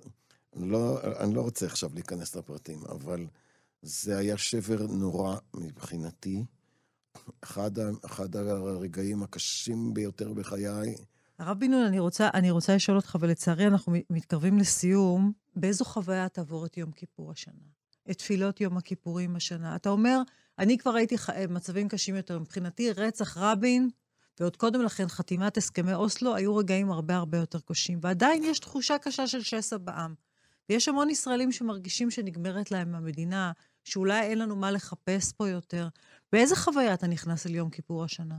לא, 0.56 1.00
אני 1.20 1.34
לא 1.34 1.40
רוצה 1.40 1.66
עכשיו 1.66 1.90
להיכנס 1.94 2.36
לפרטים, 2.36 2.84
אבל 2.88 3.26
זה 3.82 4.18
היה 4.18 4.38
שבר 4.38 4.86
נורא 4.86 5.36
מבחינתי. 5.54 6.44
אחד, 7.40 7.70
אחד 8.06 8.36
הרגעים 8.36 9.22
הקשים 9.22 9.94
ביותר 9.94 10.32
בחיי. 10.32 10.94
הרב 11.38 11.60
בן 11.60 11.70
נון, 11.70 11.84
אני 11.84 11.98
רוצה, 11.98 12.28
אני 12.34 12.50
רוצה 12.50 12.74
לשאול 12.74 12.96
אותך, 12.96 13.18
ולצערי 13.20 13.66
אנחנו 13.66 13.92
מתקרבים 14.10 14.58
לסיום, 14.58 15.32
באיזו 15.56 15.84
חוויה 15.84 16.28
תעבור 16.28 16.66
את 16.66 16.76
יום 16.76 16.92
כיפור 16.92 17.30
השנה? 17.30 17.54
את 18.10 18.18
תפילות 18.18 18.60
יום 18.60 18.76
הכיפורים 18.76 19.36
השנה? 19.36 19.76
אתה 19.76 19.88
אומר, 19.88 20.22
אני 20.60 20.78
כבר 20.78 20.94
הייתי 20.94 21.16
במצבים 21.48 21.88
קשים 21.88 22.16
יותר. 22.16 22.38
מבחינתי, 22.38 22.92
רצח 22.92 23.36
רבין, 23.36 23.90
ועוד 24.40 24.56
קודם 24.56 24.82
לכן 24.82 25.08
חתימת 25.08 25.56
הסכמי 25.56 25.94
אוסלו, 25.94 26.34
היו 26.34 26.56
רגעים 26.56 26.90
הרבה 26.90 27.16
הרבה 27.16 27.38
יותר 27.38 27.60
קשים. 27.60 27.98
ועדיין 28.02 28.42
יש 28.44 28.58
תחושה 28.58 28.98
קשה 28.98 29.26
של 29.26 29.42
שסע 29.42 29.78
בעם. 29.78 30.14
ויש 30.68 30.88
המון 30.88 31.10
ישראלים 31.10 31.52
שמרגישים 31.52 32.10
שנגמרת 32.10 32.70
להם 32.70 32.94
המדינה, 32.94 33.52
שאולי 33.84 34.20
אין 34.20 34.38
לנו 34.38 34.56
מה 34.56 34.70
לחפש 34.70 35.32
פה 35.32 35.48
יותר. 35.48 35.88
באיזה 36.32 36.56
חוויה 36.56 36.94
אתה 36.94 37.06
נכנס 37.06 37.46
אל 37.46 37.54
יום 37.54 37.70
כיפור 37.70 38.04
השנה? 38.04 38.36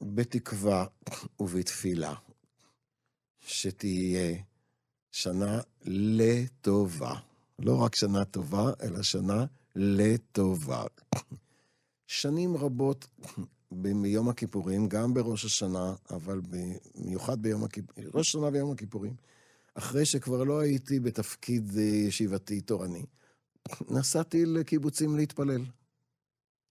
בתקווה 0.00 0.86
ובתפילה 1.40 2.14
שתהיה 3.40 4.36
שנה 5.12 5.60
לטובה. 5.84 7.14
לא 7.58 7.82
רק 7.82 7.94
שנה 7.94 8.24
טובה, 8.24 8.72
אלא 8.82 9.02
שנה 9.02 9.44
לטובה. 9.76 10.84
שנים 12.06 12.56
רבות 12.56 13.08
ביום 13.72 14.28
הכיפורים, 14.28 14.88
גם 14.88 15.14
בראש 15.14 15.44
השנה, 15.44 15.94
אבל 16.10 16.40
במיוחד 16.50 17.42
ביום 17.42 17.64
הכיפורים, 17.64 18.10
ראש 18.14 18.28
השנה 18.28 18.46
ויום 18.52 18.72
הכיפורים, 18.72 19.14
אחרי 19.74 20.04
שכבר 20.04 20.44
לא 20.44 20.60
הייתי 20.60 21.00
בתפקיד 21.00 21.70
אה, 21.78 21.82
ישיבתי 21.82 22.60
תורני, 22.60 23.06
נסעתי 23.90 24.46
לקיבוצים 24.46 25.16
להתפלל. 25.16 25.62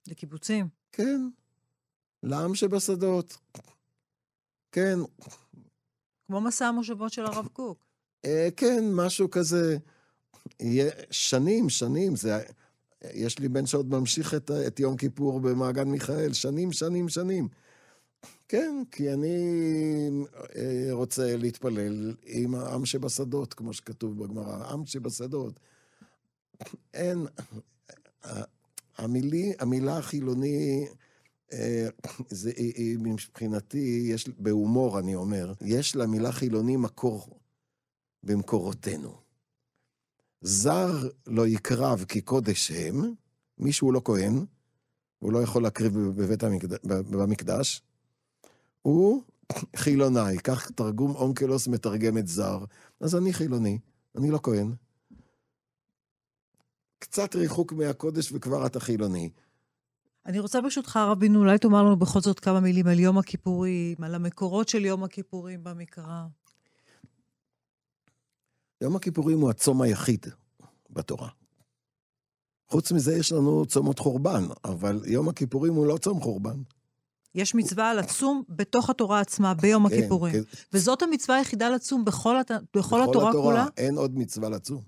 לקיבוצים? 0.08 0.68
כן. 0.92 1.30
לעם 2.24 2.56
שבשדות. 2.56 3.38
כן. 4.72 5.00
כמו 6.28 6.42
מסע 6.42 6.68
המושבות 6.68 7.14
של 7.14 7.26
הרב 7.26 7.48
קוק. 7.48 7.86
אה, 8.26 8.50
כן, 8.58 8.84
משהו 8.94 9.30
כזה. 9.30 9.78
שנים, 11.12 11.70
שנים, 11.70 12.16
זה... 12.16 12.44
יש 13.14 13.40
לי 13.40 13.50
בן 13.50 13.66
שעוד 13.66 13.92
ממשיך 13.92 14.34
את, 14.34 14.52
את 14.52 14.80
יום 14.80 14.98
כיפור 14.98 15.40
במעגן 15.40 15.88
מיכאל, 15.88 16.34
שנים, 16.34 16.72
שנים, 16.72 17.10
שנים. 17.10 17.48
כן, 18.48 18.84
כי 18.92 19.14
אני 19.14 19.38
אה, 20.56 20.88
רוצה 20.92 21.38
להתפלל 21.38 22.16
עם 22.26 22.56
העם 22.56 22.86
שבשדות, 22.86 23.54
כמו 23.54 23.74
שכתוב 23.74 24.24
בגמרא, 24.24 24.54
העם 24.54 24.86
שבשדות. 24.86 25.60
אין, 26.94 27.26
המילי, 28.98 29.54
המילה 29.60 29.98
החילוני, 29.98 30.88
אה, 31.54 31.88
זה, 32.30 32.52
מבחינתי, 33.00 34.08
יש, 34.12 34.30
בהומור 34.38 35.00
אני 35.00 35.16
אומר, 35.16 35.54
יש 35.62 35.96
למילה 35.96 36.32
חילוני 36.32 36.78
מקור 36.78 37.40
במקורותינו. 38.24 39.25
זר 40.48 41.10
לא 41.28 41.48
יקרב 41.48 42.06
כי 42.08 42.22
קודש 42.22 42.72
הם, 42.72 43.14
מישהו 43.58 43.92
לא 43.92 44.02
כהן, 44.06 44.46
הוא 45.20 45.34
לא 45.34 45.44
יכול 45.44 45.64
להקריב 45.64 45.98
בבית 45.98 46.44
המקדש, 46.44 46.80
במקדש, 46.84 47.82
הוא 48.82 49.24
חילונאי, 49.76 50.38
כך 50.44 50.72
תרגום 50.72 51.16
אונקלוס 51.16 51.68
מתרגם 51.68 52.18
את 52.18 52.28
זר. 52.28 52.66
אז 53.00 53.16
אני 53.16 53.34
חילוני, 53.34 53.80
אני 54.18 54.32
לא 54.32 54.40
כהן. 54.44 54.74
קצת 57.00 57.36
ריחוק 57.36 57.74
מהקודש 57.74 58.32
וכבר 58.32 58.66
אתה 58.66 58.80
חילוני. 58.80 59.30
אני 60.26 60.40
רוצה 60.40 60.62
ברשותך, 60.62 60.98
רבינו, 60.98 61.40
אולי 61.40 61.58
תאמר 61.58 61.84
לנו 61.84 61.98
בכל 61.98 62.22
זאת 62.22 62.40
כמה 62.40 62.60
מילים 62.60 62.88
על 62.88 63.00
יום 63.00 63.18
הכיפורים, 63.18 64.04
על 64.04 64.16
המקורות 64.16 64.70
של 64.70 64.86
יום 64.86 65.04
הכיפורים 65.04 65.64
במקרא. 65.64 66.26
יום 68.86 68.96
הכיפורים 68.96 69.40
הוא 69.40 69.50
הצום 69.50 69.82
היחיד 69.82 70.26
בתורה. 70.90 71.30
חוץ 72.68 72.92
מזה 72.92 73.16
יש 73.16 73.32
לנו 73.32 73.66
צומות 73.66 74.00
חורבן, 74.00 74.44
אבל 74.66 75.02
יום 75.06 75.30
הכיפורים 75.30 75.74
הוא 75.74 75.88
לא 75.88 75.98
צום 75.98 76.22
חורבן. 76.22 76.62
יש 77.36 77.56
מצווה 77.56 77.94
לצום 77.94 78.44
בתוך 78.50 78.90
התורה 78.90 79.20
עצמה, 79.20 79.54
ביום 79.54 79.90
כן, 79.90 79.96
הכיפורים. 79.96 80.34
כן. 80.34 80.42
וזאת 80.74 81.02
המצווה 81.02 81.38
היחידה 81.38 81.70
לצום 81.70 82.06
בכל, 82.06 82.38
הת... 82.38 82.52
בכל, 82.52 82.80
בכל 82.80 83.04
התורה, 83.04 83.30
התורה 83.30 83.44
כולה? 83.44 83.68
אין 83.78 83.98
עוד 83.98 84.18
מצווה 84.18 84.50
לצום. 84.50 84.82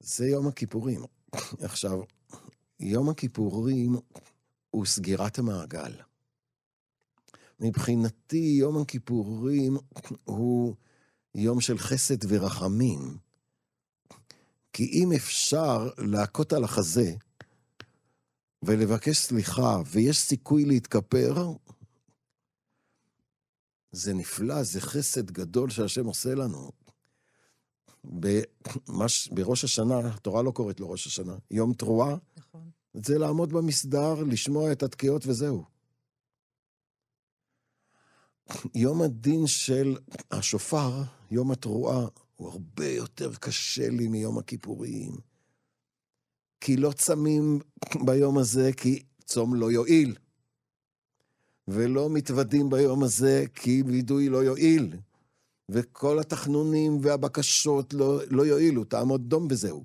זה 0.00 0.26
יום 0.26 0.48
הכיפורים. 0.48 1.04
עכשיו, 1.68 2.00
יום 2.80 3.08
הכיפורים 3.08 3.96
הוא 4.70 4.86
סגירת 4.86 5.38
המעגל. 5.38 5.92
מבחינתי, 7.60 8.56
יום 8.58 8.82
הכיפורים 8.82 9.76
הוא 10.24 10.74
יום 11.36 11.60
של 11.60 11.78
חסד 11.78 12.16
ורחמים. 12.28 13.16
כי 14.72 14.84
אם 14.92 15.12
אפשר 15.12 15.90
להכות 15.98 16.52
על 16.52 16.64
החזה 16.64 17.14
ולבקש 18.62 19.18
סליחה, 19.18 19.80
ויש 19.86 20.18
סיכוי 20.18 20.64
להתכפר, 20.64 21.52
זה 23.92 24.14
נפלא, 24.14 24.62
זה 24.62 24.80
חסד 24.80 25.30
גדול 25.30 25.70
שהשם 25.70 26.06
עושה 26.06 26.34
לנו. 26.34 26.70
במש, 28.04 29.28
בראש 29.28 29.64
השנה, 29.64 29.98
התורה 29.98 30.42
לא 30.42 30.50
קוראת 30.50 30.80
לו 30.80 30.90
ראש 30.90 31.06
השנה, 31.06 31.34
יום 31.50 31.74
תרועה, 31.74 32.16
נכון. 32.36 32.70
זה 32.94 33.18
לעמוד 33.18 33.52
במסדר, 33.52 34.14
לשמוע 34.14 34.72
את 34.72 34.82
התקיעות 34.82 35.26
וזהו. 35.26 35.64
יום 38.74 39.02
הדין 39.02 39.46
של 39.46 39.96
השופר, 40.30 41.02
יום 41.30 41.50
התרועה, 41.50 42.06
הוא 42.36 42.48
הרבה 42.48 42.88
יותר 42.88 43.34
קשה 43.34 43.88
לי 43.88 44.08
מיום 44.08 44.38
הכיפורים. 44.38 45.16
כי 46.60 46.76
לא 46.76 46.92
צמים 46.92 47.60
ביום 48.04 48.38
הזה, 48.38 48.70
כי 48.76 49.02
צום 49.24 49.54
לא 49.54 49.72
יועיל. 49.72 50.16
ולא 51.68 52.10
מתוודים 52.10 52.70
ביום 52.70 53.02
הזה, 53.02 53.44
כי 53.54 53.82
וידוי 53.86 54.28
לא 54.28 54.44
יועיל. 54.44 54.96
וכל 55.68 56.18
התחנונים 56.18 56.98
והבקשות 57.02 57.94
לא, 57.94 58.20
לא 58.30 58.46
יועילו, 58.46 58.84
תעמוד 58.84 59.28
דום 59.28 59.46
וזהו. 59.50 59.84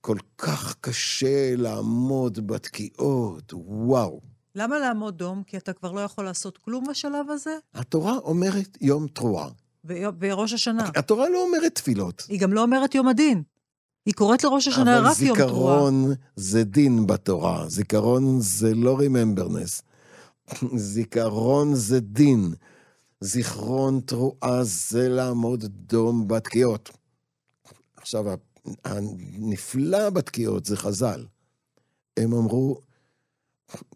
כל 0.00 0.18
כך 0.38 0.76
קשה 0.80 1.56
לעמוד 1.56 2.46
בתקיעות, 2.46 3.52
וואו. 3.54 4.35
למה 4.56 4.78
לעמוד 4.78 5.18
דום? 5.18 5.42
כי 5.46 5.56
אתה 5.56 5.72
כבר 5.72 5.92
לא 5.92 6.00
יכול 6.00 6.24
לעשות 6.24 6.58
כלום 6.58 6.84
בשלב 6.90 7.30
הזה? 7.30 7.56
התורה 7.74 8.18
אומרת 8.18 8.78
יום 8.80 9.06
תרועה. 9.06 9.48
בראש 10.18 10.52
השנה. 10.52 10.88
התורה 10.96 11.28
לא 11.28 11.42
אומרת 11.42 11.74
תפילות. 11.74 12.26
היא 12.28 12.40
גם 12.40 12.52
לא 12.52 12.62
אומרת 12.62 12.94
יום 12.94 13.08
הדין. 13.08 13.42
היא 14.06 14.14
קוראת 14.14 14.44
לראש 14.44 14.68
השנה 14.68 15.00
רק 15.00 15.20
יום 15.20 15.36
תרועה. 15.36 15.78
אבל 15.78 15.90
זיכרון 15.90 16.14
זה 16.36 16.64
דין 16.64 17.06
בתורה. 17.06 17.68
זיכרון 17.68 18.40
זה 18.40 18.74
לא 18.74 18.98
rememberness. 18.98 19.82
זיכרון 20.76 21.74
זה 21.74 22.00
דין. 22.00 22.54
זיכרון 23.20 24.00
תרועה 24.00 24.64
זה 24.64 25.08
לעמוד 25.08 25.64
דום 25.64 26.28
בתקיעות. 26.28 26.90
עכשיו, 27.96 28.24
הנפלא 28.84 30.10
בתקיעות 30.10 30.64
זה 30.64 30.76
חז"ל. 30.76 31.26
הם 32.16 32.34
אמרו, 32.34 32.80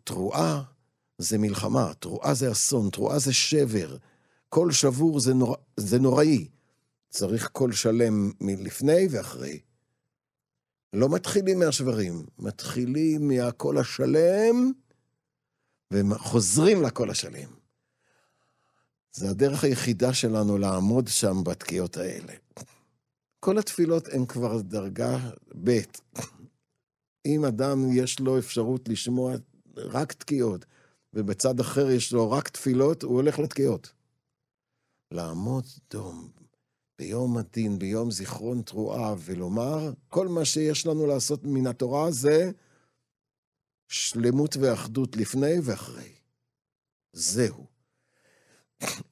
תרועה 0.04 0.62
זה 1.18 1.38
מלחמה, 1.38 1.92
תרועה 1.94 2.34
זה 2.34 2.52
אסון, 2.52 2.90
תרועה 2.90 3.18
זה 3.18 3.32
שבר. 3.32 3.96
כל 4.48 4.72
שבור 4.72 5.20
זה, 5.20 5.34
נור... 5.34 5.56
זה 5.76 5.98
נוראי. 5.98 6.48
צריך 7.10 7.48
קול 7.48 7.72
שלם 7.72 8.32
מלפני 8.40 9.06
ואחרי. 9.10 9.60
לא 10.92 11.08
מתחילים 11.08 11.58
מהשברים, 11.58 12.26
מתחילים 12.38 13.28
מהקול 13.28 13.78
השלם 13.78 14.72
וחוזרים 15.92 16.82
לקול 16.82 17.10
השלם. 17.10 17.48
זה 19.12 19.30
הדרך 19.30 19.64
היחידה 19.64 20.14
שלנו 20.14 20.58
לעמוד 20.58 21.08
שם 21.08 21.44
בתקיעות 21.44 21.96
האלה. 21.96 22.32
כל 23.40 23.58
התפילות 23.58 24.08
הן 24.08 24.26
כבר 24.26 24.60
דרגה 24.60 25.18
ב'. 25.64 25.78
אם 27.26 27.44
אדם 27.44 27.92
יש 27.92 28.20
לו 28.20 28.38
אפשרות 28.38 28.88
לשמוע 28.88 29.34
רק 29.84 30.12
תקיעות, 30.12 30.64
ובצד 31.14 31.60
אחר 31.60 31.90
יש 31.90 32.12
לו 32.12 32.30
רק 32.30 32.48
תפילות, 32.48 33.02
הוא 33.02 33.14
הולך 33.14 33.38
לתקיעות. 33.38 33.92
לעמוד 35.10 35.64
דום 35.90 36.30
ביום 37.00 37.36
הדין, 37.36 37.78
ביום 37.78 38.10
זיכרון 38.10 38.62
תרועה, 38.62 39.14
ולומר, 39.18 39.92
כל 40.08 40.28
מה 40.28 40.44
שיש 40.44 40.86
לנו 40.86 41.06
לעשות 41.06 41.40
מן 41.44 41.66
התורה 41.66 42.10
זה 42.10 42.50
שלמות 43.88 44.56
ואחדות 44.56 45.16
לפני 45.16 45.54
ואחרי. 45.62 46.12
זהו. 47.12 47.66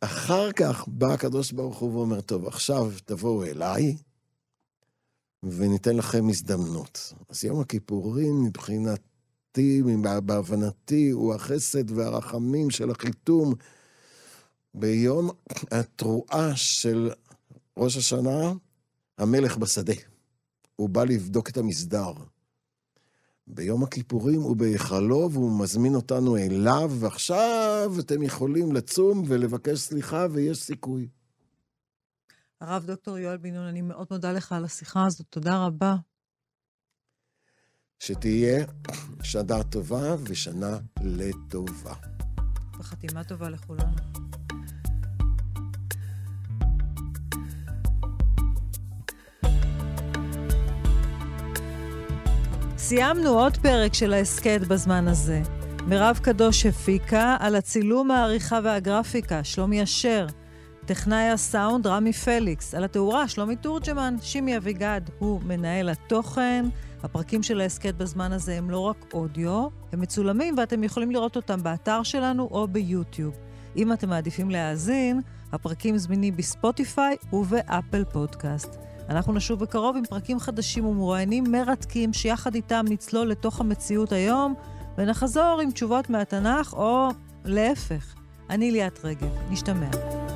אחר 0.01 0.53
כך 0.53 0.89
בא 0.89 1.13
הקדוש 1.13 1.53
ברוך 1.53 1.79
הוא 1.79 1.95
ואומר, 1.95 2.21
טוב, 2.21 2.47
עכשיו 2.47 2.93
תבואו 3.05 3.45
אליי, 3.45 3.97
וניתן 5.43 5.97
לכם 5.97 6.29
הזדמנות. 6.29 7.13
אז 7.29 7.45
יום 7.45 7.61
הכיפורים 7.61 8.51
מבחינתי, 9.57 10.21
בהבנתי, 10.25 11.11
הוא 11.11 11.35
החסד 11.35 11.91
והרחמים 11.91 12.71
של 12.71 12.91
החיתום. 12.91 13.55
ביום 14.75 15.31
התרועה 15.71 16.57
של 16.57 17.11
ראש 17.77 17.97
השנה, 17.97 18.53
המלך 19.19 19.57
בשדה. 19.57 19.95
הוא 20.77 20.89
בא 20.89 21.05
לבדוק 21.05 21.49
את 21.49 21.57
המסדר. 21.57 22.13
ביום 23.47 23.83
הכיפורים 23.83 24.41
הוא 24.41 24.57
בהיכלו 24.57 25.31
והוא 25.33 25.61
מזמין 25.61 25.95
אותנו 25.95 26.37
אליו, 26.37 26.91
ועכשיו 27.01 27.93
אתם 28.01 28.23
יכולים 28.23 28.73
לצום 28.73 29.23
ולבקש 29.27 29.79
סליחה 29.79 30.27
ויש 30.31 30.59
סיכוי. 30.59 31.09
הרב 32.61 32.85
דוקטור 32.87 33.19
יואל 33.19 33.37
בן 33.37 33.55
נון, 33.55 33.67
אני 33.67 33.83
מאוד 33.83 34.07
מודה 34.11 34.33
לך 34.33 34.53
על 34.53 34.65
השיחה 34.65 35.07
הזאת, 35.07 35.27
תודה 35.31 35.67
רבה. 35.67 35.97
שתהיה 37.99 38.65
שנה 39.23 39.63
טובה 39.63 40.15
ושנה 40.25 40.79
לטובה. 41.03 41.95
וחתימה 42.79 43.25
טובה 43.25 43.49
לכולנו. 43.51 43.93
סיימנו 52.79 53.29
עוד 53.29 53.57
פרק 53.57 53.95
של 53.95 54.13
ההסכת 54.13 54.61
בזמן 54.69 55.09
הזה. 55.09 55.43
מירב 55.87 56.19
קדוש 56.23 56.67
הפיקה 56.67 57.37
על 57.41 57.57
הצילום, 57.57 58.11
העריכה 58.11 58.61
והגרפיקה, 58.65 59.45
שלומי 59.45 59.83
אשר. 59.83 60.27
טכנאי 60.87 61.29
הסאונד 61.31 61.87
רמי 61.87 62.13
פליקס, 62.13 62.75
על 62.75 62.85
התאורה 62.85 63.29
שלומי 63.29 63.57
תורג'מן, 63.57 64.17
שימי 64.23 64.57
אביגד 64.57 65.01
הוא 65.19 65.41
מנהל 65.43 65.89
התוכן. 65.89 66.65
הפרקים 67.03 67.43
של 67.43 67.61
ההסכת 67.61 67.95
בזמן 67.95 68.33
הזה 68.33 68.59
הם 68.59 68.71
לא 68.71 68.79
רק 68.79 69.05
אודיו, 69.15 69.67
הם 69.93 70.01
מצולמים 70.01 70.55
ואתם 70.59 70.85
יכולים 70.85 71.11
לראות 71.11 71.37
אותם 71.37 71.63
באתר 71.63 72.03
שלנו 72.03 72.49
או 72.51 72.69
ביוטיוב. 72.69 73.35
אם 73.77 73.93
אתם 73.93 74.09
מעדיפים 74.09 74.51
להאזין, 74.51 75.21
הפרקים 75.53 75.99
זמינים 75.99 76.37
בספוטיפיי 76.37 77.17
ובאפל 77.33 78.05
פודקאסט. 78.05 78.77
אנחנו 79.09 79.33
נשוב 79.33 79.61
בקרוב 79.61 79.97
עם 79.97 80.05
פרקים 80.05 80.39
חדשים 80.39 80.87
ומרואיינים 80.87 81.45
מרתקים 81.53 82.13
שיחד 82.13 82.55
איתם 82.55 82.85
נצלול 82.89 83.29
לתוך 83.29 83.61
המציאות 83.61 84.13
היום 84.13 84.55
ונחזור 84.99 85.61
עם 85.63 85.71
תשובות 85.71 86.11
מהתנ"ך 86.11 86.73
או 86.73 87.09
להפך. 87.45 88.15
אני 88.51 88.71
ליאת 88.71 89.05
רגב, 89.05 89.31
נשתמע. 89.51 90.28